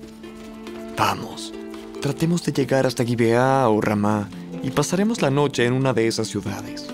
Vamos, 0.98 1.54
tratemos 2.02 2.44
de 2.44 2.52
llegar 2.52 2.86
hasta 2.86 3.04
Gibeá 3.04 3.68
o 3.68 3.80
Ramá 3.80 4.28
y 4.62 4.70
pasaremos 4.70 5.22
la 5.22 5.30
noche 5.30 5.64
en 5.64 5.72
una 5.72 5.94
de 5.94 6.08
esas 6.08 6.28
ciudades. 6.28 6.86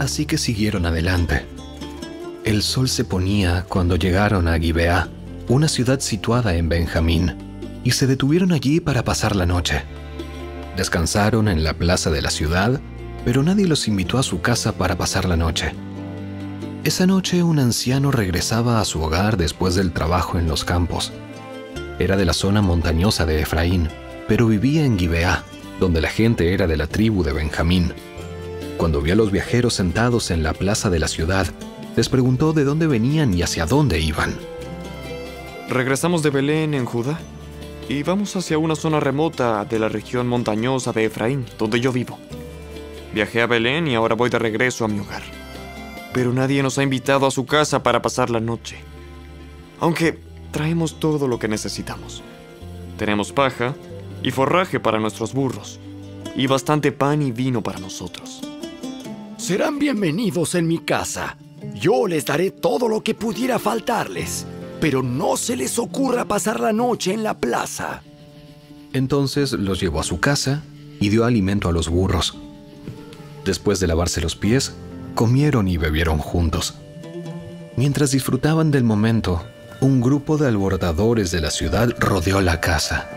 Así 0.00 0.26
que 0.26 0.36
siguieron 0.36 0.84
adelante. 0.84 1.46
El 2.44 2.62
sol 2.62 2.88
se 2.88 3.04
ponía 3.04 3.64
cuando 3.68 3.96
llegaron 3.96 4.48
a 4.48 4.58
Gibeá, 4.58 5.08
una 5.50 5.66
ciudad 5.66 5.98
situada 5.98 6.54
en 6.54 6.68
Benjamín, 6.68 7.34
y 7.82 7.90
se 7.90 8.06
detuvieron 8.06 8.52
allí 8.52 8.78
para 8.78 9.02
pasar 9.02 9.34
la 9.34 9.46
noche. 9.46 9.82
Descansaron 10.76 11.48
en 11.48 11.64
la 11.64 11.74
plaza 11.74 12.10
de 12.10 12.22
la 12.22 12.30
ciudad, 12.30 12.80
pero 13.24 13.42
nadie 13.42 13.66
los 13.66 13.88
invitó 13.88 14.18
a 14.18 14.22
su 14.22 14.40
casa 14.40 14.70
para 14.72 14.96
pasar 14.96 15.24
la 15.24 15.36
noche. 15.36 15.72
Esa 16.84 17.04
noche 17.04 17.42
un 17.42 17.58
anciano 17.58 18.12
regresaba 18.12 18.80
a 18.80 18.84
su 18.84 19.02
hogar 19.02 19.36
después 19.36 19.74
del 19.74 19.90
trabajo 19.90 20.38
en 20.38 20.46
los 20.46 20.64
campos. 20.64 21.12
Era 21.98 22.16
de 22.16 22.26
la 22.26 22.32
zona 22.32 22.62
montañosa 22.62 23.26
de 23.26 23.40
Efraín, 23.40 23.88
pero 24.28 24.46
vivía 24.46 24.84
en 24.84 24.98
Gibeá, 24.98 25.42
donde 25.80 26.00
la 26.00 26.10
gente 26.10 26.54
era 26.54 26.68
de 26.68 26.76
la 26.76 26.86
tribu 26.86 27.24
de 27.24 27.32
Benjamín. 27.32 27.92
Cuando 28.76 29.02
vio 29.02 29.14
a 29.14 29.16
los 29.16 29.32
viajeros 29.32 29.74
sentados 29.74 30.30
en 30.30 30.44
la 30.44 30.54
plaza 30.54 30.90
de 30.90 31.00
la 31.00 31.08
ciudad, 31.08 31.48
les 31.96 32.08
preguntó 32.08 32.52
de 32.52 32.62
dónde 32.62 32.86
venían 32.86 33.34
y 33.34 33.42
hacia 33.42 33.66
dónde 33.66 33.98
iban. 33.98 34.36
¿Regresamos 35.70 36.22
de 36.22 36.30
Belén 36.30 36.74
en 36.74 36.84
Judá? 36.84 37.18
y 37.90 38.04
vamos 38.04 38.36
hacia 38.36 38.56
una 38.56 38.76
zona 38.76 39.00
remota 39.00 39.64
de 39.64 39.80
la 39.80 39.88
región 39.88 40.28
montañosa 40.28 40.92
de 40.92 41.06
Efraín, 41.06 41.44
donde 41.58 41.80
yo 41.80 41.90
vivo. 41.92 42.20
Viajé 43.12 43.42
a 43.42 43.48
Belén 43.48 43.88
y 43.88 43.96
ahora 43.96 44.14
voy 44.14 44.30
de 44.30 44.38
regreso 44.38 44.84
a 44.84 44.88
mi 44.88 45.00
hogar. 45.00 45.22
Pero 46.14 46.32
nadie 46.32 46.62
nos 46.62 46.78
ha 46.78 46.84
invitado 46.84 47.26
a 47.26 47.32
su 47.32 47.46
casa 47.46 47.82
para 47.82 48.00
pasar 48.00 48.30
la 48.30 48.38
noche. 48.38 48.76
Aunque 49.80 50.20
traemos 50.52 51.00
todo 51.00 51.26
lo 51.26 51.40
que 51.40 51.48
necesitamos. 51.48 52.22
Tenemos 52.96 53.32
paja 53.32 53.74
y 54.22 54.30
forraje 54.30 54.78
para 54.78 55.00
nuestros 55.00 55.34
burros. 55.34 55.80
Y 56.36 56.46
bastante 56.46 56.92
pan 56.92 57.22
y 57.22 57.32
vino 57.32 57.60
para 57.60 57.80
nosotros. 57.80 58.40
Serán 59.36 59.80
bienvenidos 59.80 60.54
en 60.54 60.68
mi 60.68 60.78
casa. 60.78 61.36
Yo 61.74 62.06
les 62.06 62.24
daré 62.24 62.52
todo 62.52 62.86
lo 62.88 63.02
que 63.02 63.16
pudiera 63.16 63.58
faltarles. 63.58 64.46
Pero 64.80 65.02
no 65.02 65.36
se 65.36 65.56
les 65.56 65.78
ocurra 65.78 66.24
pasar 66.24 66.60
la 66.60 66.72
noche 66.72 67.12
en 67.12 67.22
la 67.22 67.38
plaza. 67.38 68.02
Entonces 68.92 69.52
los 69.52 69.80
llevó 69.80 70.00
a 70.00 70.04
su 70.04 70.20
casa 70.20 70.62
y 71.00 71.08
dio 71.10 71.24
alimento 71.24 71.68
a 71.68 71.72
los 71.72 71.88
burros. 71.88 72.36
Después 73.44 73.80
de 73.80 73.86
lavarse 73.86 74.20
los 74.20 74.36
pies, 74.36 74.74
comieron 75.14 75.68
y 75.68 75.76
bebieron 75.76 76.18
juntos. 76.18 76.74
Mientras 77.76 78.10
disfrutaban 78.10 78.70
del 78.70 78.84
momento, 78.84 79.44
un 79.80 80.00
grupo 80.00 80.36
de 80.36 80.48
alborotadores 80.48 81.30
de 81.30 81.40
la 81.40 81.50
ciudad 81.50 81.94
rodeó 81.98 82.40
la 82.40 82.60
casa. 82.60 83.08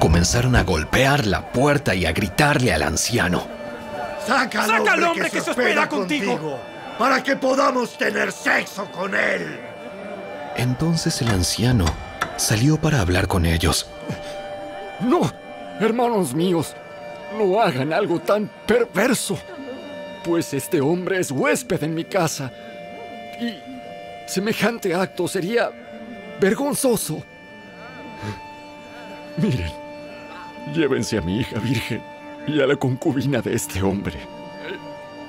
Comenzaron 0.00 0.56
a 0.56 0.64
golpear 0.64 1.26
la 1.26 1.52
puerta 1.52 1.94
y 1.94 2.06
a 2.06 2.12
gritarle 2.12 2.72
al 2.72 2.82
anciano. 2.82 3.46
¡Saca 4.26 4.64
al 4.64 4.70
¡Saca 4.70 4.92
al 4.92 5.02
hombre, 5.02 5.04
hombre 5.04 5.30
que, 5.30 5.38
que 5.38 5.40
se 5.40 5.54
contigo, 5.54 5.88
contigo! 5.88 6.58
para 6.98 7.22
que 7.22 7.36
podamos 7.36 7.96
tener 7.96 8.32
sexo 8.32 8.90
con 8.90 9.14
él! 9.14 9.67
Entonces 10.58 11.22
el 11.22 11.28
anciano 11.28 11.84
salió 12.36 12.76
para 12.78 13.00
hablar 13.00 13.28
con 13.28 13.46
ellos. 13.46 13.88
No, 15.00 15.32
hermanos 15.80 16.34
míos, 16.34 16.74
no 17.38 17.60
hagan 17.60 17.92
algo 17.92 18.18
tan 18.18 18.50
perverso. 18.66 19.38
Pues 20.24 20.52
este 20.52 20.80
hombre 20.80 21.20
es 21.20 21.30
huésped 21.30 21.84
en 21.84 21.94
mi 21.94 22.04
casa. 22.04 22.52
Y 23.40 23.54
semejante 24.28 24.92
acto 24.94 25.28
sería 25.28 25.70
vergonzoso. 26.40 27.22
Miren, 29.36 29.70
llévense 30.74 31.18
a 31.18 31.20
mi 31.20 31.38
hija 31.38 31.60
virgen 31.60 32.02
y 32.48 32.60
a 32.60 32.66
la 32.66 32.74
concubina 32.74 33.40
de 33.40 33.54
este 33.54 33.80
hombre. 33.80 34.18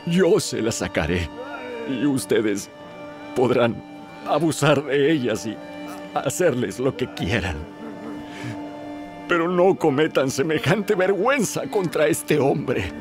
Yo 0.08 0.40
se 0.40 0.60
la 0.60 0.72
sacaré 0.72 1.30
y 1.88 2.04
ustedes 2.08 2.68
podrán 3.36 3.89
abusar 4.28 4.84
de 4.84 5.12
ellas 5.12 5.46
y 5.46 5.56
hacerles 6.14 6.80
lo 6.80 6.96
que 6.96 7.14
quieran. 7.14 7.56
Pero 9.28 9.48
no 9.48 9.76
cometan 9.76 10.32
semejante 10.32 10.96
vergüenza 10.96 11.64
contra 11.70 12.08
este 12.08 12.40
hombre. 12.40 12.92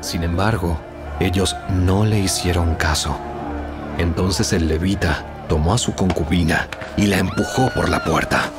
Sin 0.00 0.22
embargo, 0.22 0.78
ellos 1.20 1.56
no 1.70 2.04
le 2.04 2.18
hicieron 2.18 2.74
caso. 2.74 3.18
Entonces 3.98 4.52
el 4.52 4.68
levita 4.68 5.24
tomó 5.48 5.74
a 5.74 5.78
su 5.78 5.94
concubina 5.94 6.68
y 6.96 7.06
la 7.06 7.18
empujó 7.18 7.70
por 7.70 7.88
la 7.88 8.02
puerta. 8.04 8.50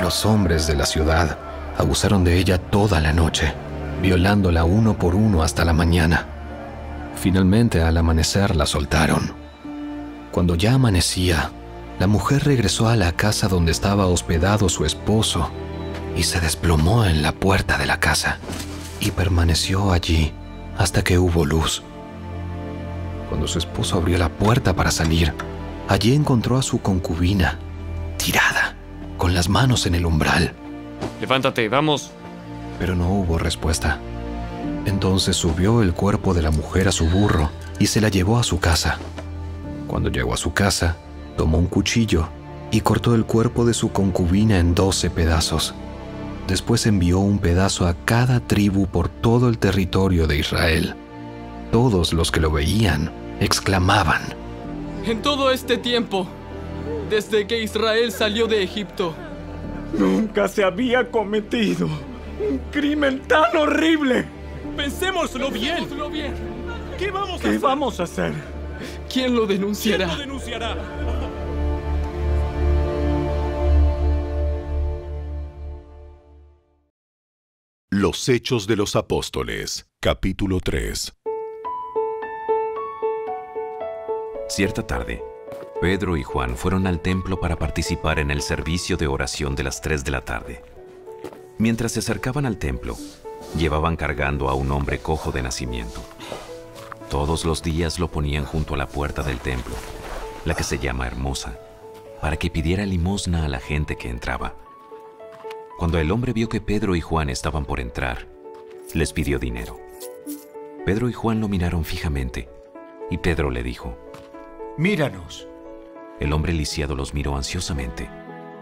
Los 0.00 0.24
hombres 0.26 0.66
de 0.66 0.76
la 0.76 0.86
ciudad 0.86 1.38
abusaron 1.76 2.24
de 2.24 2.38
ella 2.38 2.58
toda 2.58 3.00
la 3.00 3.12
noche, 3.12 3.52
violándola 4.02 4.64
uno 4.64 4.94
por 4.98 5.14
uno 5.14 5.42
hasta 5.42 5.64
la 5.64 5.72
mañana. 5.72 6.26
Finalmente, 7.16 7.82
al 7.82 7.96
amanecer, 7.96 8.54
la 8.54 8.66
soltaron. 8.66 9.37
Cuando 10.32 10.54
ya 10.54 10.74
amanecía, 10.74 11.50
la 11.98 12.06
mujer 12.06 12.44
regresó 12.44 12.88
a 12.88 12.96
la 12.96 13.12
casa 13.12 13.48
donde 13.48 13.72
estaba 13.72 14.06
hospedado 14.06 14.68
su 14.68 14.84
esposo 14.84 15.50
y 16.16 16.22
se 16.22 16.40
desplomó 16.40 17.04
en 17.04 17.22
la 17.22 17.32
puerta 17.32 17.78
de 17.78 17.86
la 17.86 17.98
casa 18.00 18.38
y 19.00 19.10
permaneció 19.10 19.92
allí 19.92 20.32
hasta 20.76 21.02
que 21.02 21.18
hubo 21.18 21.44
luz. 21.44 21.82
Cuando 23.28 23.46
su 23.46 23.58
esposo 23.58 23.96
abrió 23.96 24.16
la 24.18 24.28
puerta 24.28 24.74
para 24.74 24.90
salir, 24.90 25.34
allí 25.88 26.14
encontró 26.14 26.56
a 26.56 26.62
su 26.62 26.80
concubina, 26.80 27.58
tirada, 28.16 28.76
con 29.16 29.34
las 29.34 29.48
manos 29.48 29.86
en 29.86 29.94
el 29.94 30.06
umbral, 30.06 30.54
Levántate, 31.20 31.68
vamos. 31.68 32.10
pero 32.78 32.94
no 32.94 33.08
hubo 33.08 33.38
respuesta. 33.38 33.98
Entonces 34.86 35.36
subió 35.36 35.82
el 35.82 35.92
cuerpo 35.94 36.32
de 36.34 36.42
la 36.42 36.50
mujer 36.50 36.88
a 36.88 36.92
su 36.92 37.06
burro 37.06 37.50
y 37.78 37.86
se 37.86 38.00
la 38.00 38.08
llevó 38.08 38.38
a 38.38 38.44
su 38.44 38.60
casa. 38.60 38.98
Cuando 39.88 40.10
llegó 40.10 40.34
a 40.34 40.36
su 40.36 40.52
casa, 40.52 40.96
tomó 41.36 41.58
un 41.58 41.66
cuchillo 41.66 42.28
y 42.70 42.82
cortó 42.82 43.14
el 43.14 43.24
cuerpo 43.24 43.64
de 43.64 43.74
su 43.74 43.90
concubina 43.90 44.58
en 44.58 44.74
doce 44.74 45.10
pedazos. 45.10 45.74
Después 46.46 46.86
envió 46.86 47.18
un 47.18 47.38
pedazo 47.38 47.86
a 47.86 47.94
cada 48.04 48.40
tribu 48.40 48.86
por 48.86 49.08
todo 49.08 49.48
el 49.48 49.58
territorio 49.58 50.26
de 50.26 50.38
Israel. 50.38 50.94
Todos 51.72 52.12
los 52.12 52.30
que 52.30 52.40
lo 52.40 52.50
veían 52.50 53.10
exclamaban, 53.40 54.22
En 55.04 55.22
todo 55.22 55.50
este 55.50 55.78
tiempo, 55.78 56.26
desde 57.08 57.46
que 57.46 57.62
Israel 57.62 58.12
salió 58.12 58.46
de 58.46 58.62
Egipto, 58.62 59.14
Nunca 59.98 60.48
se 60.48 60.62
había 60.64 61.10
cometido 61.10 61.86
un 61.86 62.58
crimen 62.70 63.22
tan 63.26 63.56
horrible. 63.56 64.26
pensémoslo 64.76 65.50
bien. 65.50 65.88
bien. 66.12 66.34
¿Qué 66.98 67.10
vamos 67.10 67.42
a 67.44 67.58
vamos 67.58 68.00
a 68.00 68.02
hacer? 68.02 68.57
¿Quién 69.10 69.34
lo 69.34 69.46
denunciará? 69.46 70.04
¿Quién 70.04 70.18
lo 70.18 70.38
denunciará? 70.38 70.76
Los 77.90 78.28
Hechos 78.28 78.66
de 78.66 78.76
los 78.76 78.96
Apóstoles, 78.96 79.88
capítulo 79.98 80.60
3. 80.60 81.14
Cierta 84.48 84.86
tarde, 84.86 85.22
Pedro 85.80 86.18
y 86.18 86.22
Juan 86.22 86.56
fueron 86.56 86.86
al 86.86 87.00
templo 87.00 87.40
para 87.40 87.56
participar 87.56 88.18
en 88.18 88.30
el 88.30 88.42
servicio 88.42 88.98
de 88.98 89.06
oración 89.06 89.56
de 89.56 89.62
las 89.62 89.80
3 89.80 90.04
de 90.04 90.10
la 90.10 90.20
tarde. 90.20 90.62
Mientras 91.56 91.92
se 91.92 92.00
acercaban 92.00 92.44
al 92.44 92.58
templo, 92.58 92.96
llevaban 93.56 93.96
cargando 93.96 94.50
a 94.50 94.54
un 94.54 94.70
hombre 94.70 94.98
cojo 94.98 95.32
de 95.32 95.42
nacimiento. 95.42 96.04
Todos 97.10 97.46
los 97.46 97.62
días 97.62 97.98
lo 97.98 98.08
ponían 98.08 98.44
junto 98.44 98.74
a 98.74 98.76
la 98.76 98.86
puerta 98.86 99.22
del 99.22 99.38
templo, 99.38 99.74
la 100.44 100.54
que 100.54 100.62
se 100.62 100.78
llama 100.78 101.06
Hermosa, 101.06 101.58
para 102.20 102.36
que 102.36 102.50
pidiera 102.50 102.84
limosna 102.84 103.46
a 103.46 103.48
la 103.48 103.60
gente 103.60 103.96
que 103.96 104.10
entraba. 104.10 104.54
Cuando 105.78 105.98
el 105.98 106.10
hombre 106.10 106.34
vio 106.34 106.50
que 106.50 106.60
Pedro 106.60 106.96
y 106.96 107.00
Juan 107.00 107.30
estaban 107.30 107.64
por 107.64 107.80
entrar, 107.80 108.26
les 108.92 109.14
pidió 109.14 109.38
dinero. 109.38 109.80
Pedro 110.84 111.08
y 111.08 111.14
Juan 111.14 111.40
lo 111.40 111.48
miraron 111.48 111.86
fijamente, 111.86 112.50
y 113.10 113.16
Pedro 113.16 113.50
le 113.50 113.62
dijo, 113.62 113.96
Míranos. 114.76 115.48
El 116.20 116.32
hombre 116.34 116.52
lisiado 116.52 116.94
los 116.94 117.14
miró 117.14 117.36
ansiosamente, 117.36 118.10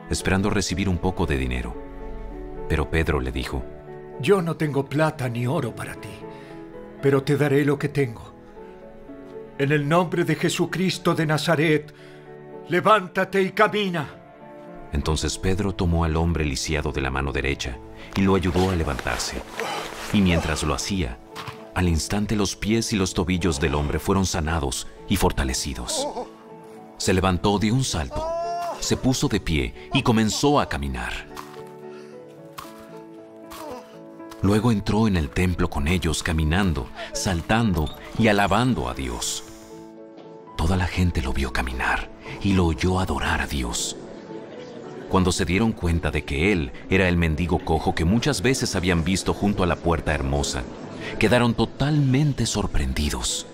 esperando 0.08 0.50
recibir 0.50 0.88
un 0.88 0.98
poco 0.98 1.26
de 1.26 1.36
dinero. 1.36 1.74
Pero 2.68 2.90
Pedro 2.90 3.18
le 3.18 3.32
dijo, 3.32 3.64
Yo 4.20 4.40
no 4.40 4.56
tengo 4.56 4.84
plata 4.84 5.28
ni 5.28 5.48
oro 5.48 5.74
para 5.74 5.94
ti, 5.94 6.10
pero 7.02 7.24
te 7.24 7.36
daré 7.36 7.64
lo 7.64 7.76
que 7.76 7.88
tengo. 7.88 8.35
En 9.58 9.72
el 9.72 9.88
nombre 9.88 10.24
de 10.24 10.34
Jesucristo 10.34 11.14
de 11.14 11.24
Nazaret, 11.24 11.94
levántate 12.68 13.40
y 13.40 13.52
camina. 13.52 14.06
Entonces 14.92 15.38
Pedro 15.38 15.74
tomó 15.74 16.04
al 16.04 16.16
hombre 16.16 16.44
lisiado 16.44 16.92
de 16.92 17.00
la 17.00 17.10
mano 17.10 17.32
derecha 17.32 17.78
y 18.14 18.20
lo 18.20 18.34
ayudó 18.34 18.70
a 18.70 18.76
levantarse. 18.76 19.40
Y 20.12 20.20
mientras 20.20 20.62
lo 20.62 20.74
hacía, 20.74 21.18
al 21.74 21.88
instante 21.88 22.36
los 22.36 22.54
pies 22.54 22.92
y 22.92 22.96
los 22.96 23.14
tobillos 23.14 23.58
del 23.58 23.74
hombre 23.74 23.98
fueron 23.98 24.26
sanados 24.26 24.88
y 25.08 25.16
fortalecidos. 25.16 26.06
Se 26.98 27.14
levantó 27.14 27.58
de 27.58 27.72
un 27.72 27.82
salto, 27.82 28.26
se 28.80 28.98
puso 28.98 29.26
de 29.26 29.40
pie 29.40 29.90
y 29.94 30.02
comenzó 30.02 30.60
a 30.60 30.68
caminar. 30.68 31.12
Luego 34.42 34.70
entró 34.70 35.08
en 35.08 35.16
el 35.16 35.30
templo 35.30 35.70
con 35.70 35.88
ellos 35.88 36.22
caminando, 36.22 36.88
saltando 37.14 37.88
y 38.18 38.28
alabando 38.28 38.88
a 38.88 38.94
Dios. 38.94 39.45
Toda 40.66 40.78
la 40.78 40.88
gente 40.88 41.22
lo 41.22 41.32
vio 41.32 41.52
caminar 41.52 42.10
y 42.42 42.54
lo 42.54 42.66
oyó 42.66 42.98
adorar 42.98 43.40
a 43.40 43.46
Dios. 43.46 43.96
Cuando 45.08 45.30
se 45.30 45.44
dieron 45.44 45.70
cuenta 45.70 46.10
de 46.10 46.24
que 46.24 46.50
él 46.50 46.72
era 46.90 47.08
el 47.08 47.16
mendigo 47.16 47.60
cojo 47.60 47.94
que 47.94 48.04
muchas 48.04 48.42
veces 48.42 48.74
habían 48.74 49.04
visto 49.04 49.32
junto 49.32 49.62
a 49.62 49.68
la 49.68 49.76
puerta 49.76 50.12
hermosa, 50.12 50.64
quedaron 51.20 51.54
totalmente 51.54 52.46
sorprendidos. 52.46 53.46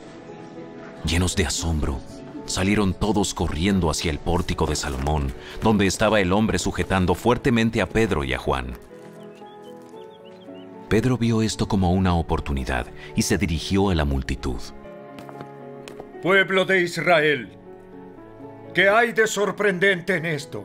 Llenos 1.04 1.36
de 1.36 1.44
asombro, 1.44 2.00
salieron 2.46 2.94
todos 2.94 3.34
corriendo 3.34 3.90
hacia 3.90 4.10
el 4.10 4.18
pórtico 4.18 4.64
de 4.64 4.76
Salomón, 4.76 5.34
donde 5.62 5.86
estaba 5.86 6.18
el 6.18 6.32
hombre 6.32 6.58
sujetando 6.58 7.14
fuertemente 7.14 7.82
a 7.82 7.90
Pedro 7.90 8.24
y 8.24 8.32
a 8.32 8.38
Juan. 8.38 8.72
Pedro 10.88 11.18
vio 11.18 11.42
esto 11.42 11.68
como 11.68 11.92
una 11.92 12.14
oportunidad 12.14 12.86
y 13.14 13.20
se 13.20 13.36
dirigió 13.36 13.90
a 13.90 13.94
la 13.94 14.06
multitud. 14.06 14.62
Pueblo 16.22 16.64
de 16.64 16.82
Israel, 16.82 17.48
¿qué 18.72 18.88
hay 18.88 19.10
de 19.10 19.26
sorprendente 19.26 20.14
en 20.14 20.24
esto? 20.24 20.64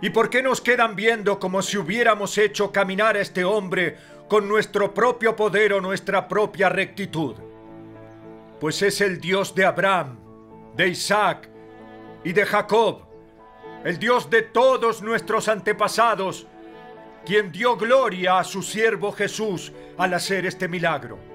¿Y 0.00 0.10
por 0.10 0.30
qué 0.30 0.44
nos 0.44 0.60
quedan 0.60 0.94
viendo 0.94 1.40
como 1.40 1.60
si 1.60 1.76
hubiéramos 1.76 2.38
hecho 2.38 2.70
caminar 2.70 3.16
a 3.16 3.20
este 3.20 3.42
hombre 3.42 3.96
con 4.28 4.46
nuestro 4.46 4.94
propio 4.94 5.34
poder 5.34 5.72
o 5.72 5.80
nuestra 5.80 6.28
propia 6.28 6.68
rectitud? 6.68 7.34
Pues 8.60 8.80
es 8.82 9.00
el 9.00 9.20
Dios 9.20 9.56
de 9.56 9.64
Abraham, 9.64 10.20
de 10.76 10.86
Isaac 10.86 11.48
y 12.22 12.32
de 12.32 12.46
Jacob, 12.46 13.08
el 13.84 13.98
Dios 13.98 14.30
de 14.30 14.42
todos 14.42 15.02
nuestros 15.02 15.48
antepasados, 15.48 16.46
quien 17.26 17.50
dio 17.50 17.76
gloria 17.76 18.38
a 18.38 18.44
su 18.44 18.62
siervo 18.62 19.10
Jesús 19.10 19.72
al 19.96 20.14
hacer 20.14 20.46
este 20.46 20.68
milagro. 20.68 21.27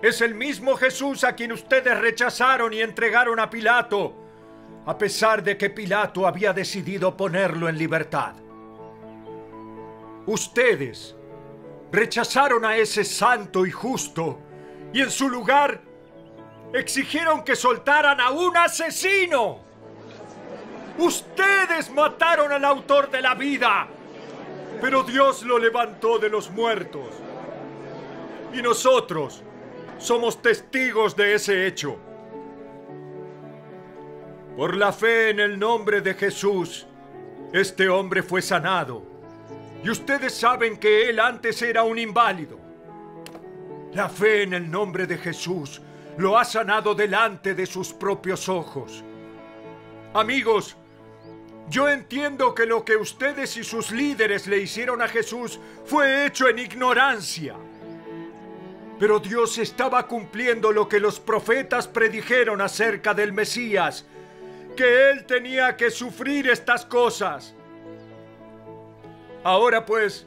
Es 0.00 0.20
el 0.20 0.34
mismo 0.34 0.76
Jesús 0.76 1.24
a 1.24 1.34
quien 1.34 1.50
ustedes 1.50 1.98
rechazaron 1.98 2.72
y 2.72 2.80
entregaron 2.80 3.40
a 3.40 3.50
Pilato, 3.50 4.14
a 4.86 4.96
pesar 4.96 5.42
de 5.42 5.58
que 5.58 5.70
Pilato 5.70 6.24
había 6.24 6.52
decidido 6.52 7.16
ponerlo 7.16 7.68
en 7.68 7.76
libertad. 7.76 8.34
Ustedes 10.26 11.16
rechazaron 11.90 12.64
a 12.64 12.76
ese 12.76 13.02
santo 13.04 13.66
y 13.66 13.72
justo 13.72 14.38
y 14.92 15.02
en 15.02 15.10
su 15.10 15.28
lugar 15.28 15.80
exigieron 16.72 17.42
que 17.42 17.56
soltaran 17.56 18.20
a 18.20 18.30
un 18.30 18.56
asesino. 18.56 19.60
Ustedes 20.98 21.90
mataron 21.90 22.52
al 22.52 22.64
autor 22.64 23.10
de 23.10 23.20
la 23.20 23.34
vida, 23.34 23.88
pero 24.80 25.02
Dios 25.02 25.42
lo 25.42 25.58
levantó 25.58 26.18
de 26.18 26.28
los 26.28 26.50
muertos. 26.50 27.08
Y 28.52 28.62
nosotros 28.62 29.42
somos 29.98 30.40
testigos 30.40 31.14
de 31.16 31.34
ese 31.34 31.66
hecho. 31.66 31.98
Por 34.56 34.76
la 34.76 34.92
fe 34.92 35.30
en 35.30 35.40
el 35.40 35.58
nombre 35.58 36.00
de 36.00 36.14
Jesús, 36.14 36.86
este 37.52 37.88
hombre 37.88 38.22
fue 38.22 38.42
sanado. 38.42 39.02
Y 39.82 39.90
ustedes 39.90 40.34
saben 40.34 40.78
que 40.78 41.08
él 41.08 41.20
antes 41.20 41.62
era 41.62 41.82
un 41.82 41.98
inválido. 41.98 42.58
La 43.92 44.08
fe 44.08 44.42
en 44.42 44.54
el 44.54 44.70
nombre 44.70 45.06
de 45.06 45.18
Jesús 45.18 45.80
lo 46.16 46.36
ha 46.36 46.44
sanado 46.44 46.94
delante 46.94 47.54
de 47.54 47.66
sus 47.66 47.92
propios 47.92 48.48
ojos. 48.48 49.04
Amigos, 50.14 50.76
yo 51.68 51.88
entiendo 51.88 52.54
que 52.54 52.66
lo 52.66 52.84
que 52.84 52.96
ustedes 52.96 53.56
y 53.56 53.62
sus 53.62 53.90
líderes 53.92 54.46
le 54.46 54.58
hicieron 54.58 55.02
a 55.02 55.08
Jesús 55.08 55.60
fue 55.84 56.26
hecho 56.26 56.48
en 56.48 56.58
ignorancia. 56.58 57.54
Pero 58.98 59.20
Dios 59.20 59.58
estaba 59.58 60.06
cumpliendo 60.08 60.72
lo 60.72 60.88
que 60.88 60.98
los 60.98 61.20
profetas 61.20 61.86
predijeron 61.86 62.60
acerca 62.60 63.14
del 63.14 63.32
Mesías, 63.32 64.04
que 64.76 65.10
Él 65.10 65.24
tenía 65.24 65.76
que 65.76 65.90
sufrir 65.90 66.48
estas 66.48 66.84
cosas. 66.84 67.54
Ahora 69.44 69.86
pues, 69.86 70.26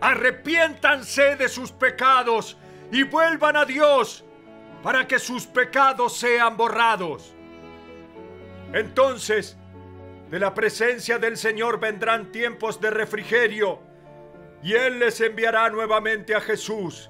arrepiéntanse 0.00 1.36
de 1.36 1.48
sus 1.48 1.70
pecados 1.70 2.56
y 2.90 3.02
vuelvan 3.02 3.56
a 3.56 3.66
Dios 3.66 4.24
para 4.82 5.06
que 5.06 5.18
sus 5.18 5.46
pecados 5.46 6.16
sean 6.16 6.56
borrados. 6.56 7.34
Entonces, 8.72 9.58
de 10.30 10.38
la 10.38 10.54
presencia 10.54 11.18
del 11.18 11.36
Señor 11.36 11.78
vendrán 11.78 12.32
tiempos 12.32 12.80
de 12.80 12.90
refrigerio 12.90 13.80
y 14.62 14.72
Él 14.72 14.98
les 14.98 15.20
enviará 15.20 15.68
nuevamente 15.68 16.34
a 16.34 16.40
Jesús 16.40 17.09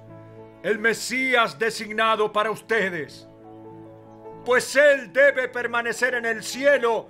el 0.62 0.78
Mesías 0.78 1.58
designado 1.58 2.32
para 2.32 2.50
ustedes. 2.50 3.26
Pues 4.44 4.76
Él 4.76 5.12
debe 5.12 5.48
permanecer 5.48 6.14
en 6.14 6.26
el 6.26 6.42
cielo 6.42 7.08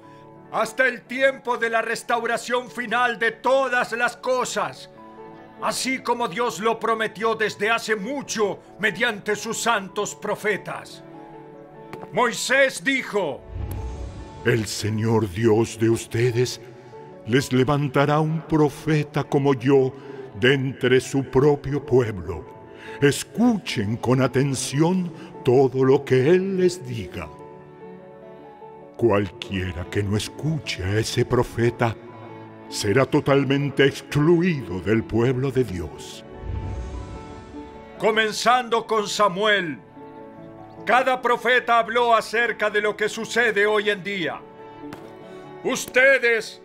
hasta 0.53 0.87
el 0.87 1.03
tiempo 1.03 1.57
de 1.57 1.71
la 1.71 1.83
restauración 1.83 2.71
final 2.71 3.19
de 3.19 3.33
todas 3.33 3.93
las 3.93 4.17
cosas, 4.17 4.91
así 5.63 6.01
como 6.01 6.29
Dios 6.29 6.61
lo 6.61 6.79
prometió 6.79 7.35
desde 7.35 7.71
hace 7.71 7.95
mucho 7.97 8.61
mediante 8.79 9.37
sus 9.37 9.61
santos 9.61 10.15
profetas. 10.15 11.03
Moisés 12.13 12.83
dijo, 12.83 13.41
El 14.45 14.67
Señor 14.67 15.31
Dios 15.31 15.79
de 15.79 15.91
ustedes 15.91 16.61
les 17.27 17.53
levantará 17.53 18.19
un 18.19 18.41
profeta 18.43 19.23
como 19.23 19.55
yo 19.55 19.93
de 20.41 20.55
entre 20.55 21.01
su 21.01 21.25
propio 21.25 21.85
pueblo 21.85 22.60
escuchen 23.01 23.97
con 23.97 24.23
atención 24.23 25.13
todo 25.45 25.85
lo 25.85 26.05
que 26.05 26.31
Él 26.31 26.59
les 26.59 26.87
diga. 26.87 27.29
Cualquiera 28.97 29.87
que 29.91 30.03
no 30.03 30.17
escuche 30.17 30.85
a 30.85 30.99
ese 30.99 31.25
profeta 31.25 31.97
será 32.69 33.07
totalmente 33.07 33.85
excluido 33.85 34.81
del 34.81 35.03
pueblo 35.03 35.51
de 35.51 35.65
Dios. 35.65 36.25
Comenzando 37.99 38.87
con 38.87 39.09
Samuel, 39.09 39.79
cada 40.85 41.21
profeta 41.21 41.79
habló 41.79 42.15
acerca 42.15 42.71
de 42.71 42.81
lo 42.81 42.97
que 42.97 43.09
sucede 43.09 43.67
hoy 43.67 43.91
en 43.91 44.03
día. 44.03 44.41
Ustedes 45.65 46.63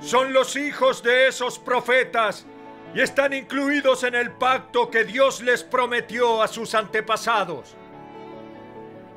son 0.00 0.32
los 0.32 0.56
hijos 0.56 1.02
de 1.02 1.28
esos 1.28 1.58
profetas 1.58 2.46
y 2.94 3.00
están 3.00 3.32
incluidos 3.32 4.04
en 4.04 4.14
el 4.14 4.30
pacto 4.30 4.88
que 4.88 5.04
Dios 5.04 5.42
les 5.42 5.64
prometió 5.64 6.40
a 6.40 6.48
sus 6.48 6.74
antepasados. 6.74 7.74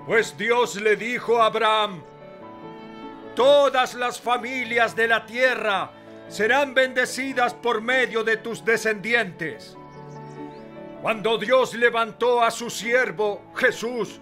Pues 0.08 0.36
Dios 0.36 0.76
le 0.82 0.96
dijo 0.96 1.42
a 1.42 1.46
Abraham, 1.46 2.02
todas 3.36 3.94
las 3.94 4.20
familias 4.20 4.96
de 4.96 5.08
la 5.08 5.26
tierra 5.26 5.92
serán 6.28 6.74
bendecidas 6.74 7.54
por 7.54 7.82
medio 7.82 8.24
de 8.24 8.38
tus 8.38 8.66
descendientes. 8.66 9.78
Cuando 11.02 11.38
Dios 11.38 11.76
levantó 11.76 12.42
a 12.42 12.50
su 12.50 12.72
siervo 12.72 13.44
Jesús, 13.56 14.20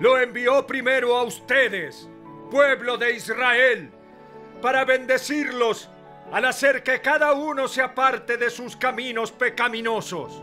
lo 0.00 0.18
envió 0.18 0.66
primero 0.66 1.16
a 1.16 1.24
ustedes, 1.24 2.08
pueblo 2.50 2.96
de 2.96 3.12
Israel, 3.12 3.90
para 4.62 4.86
bendecirlos 4.86 5.90
al 6.32 6.44
hacer 6.44 6.82
que 6.82 7.00
cada 7.00 7.32
uno 7.32 7.66
se 7.68 7.82
aparte 7.82 8.36
de 8.36 8.50
sus 8.50 8.76
caminos 8.76 9.32
pecaminosos. 9.32 10.42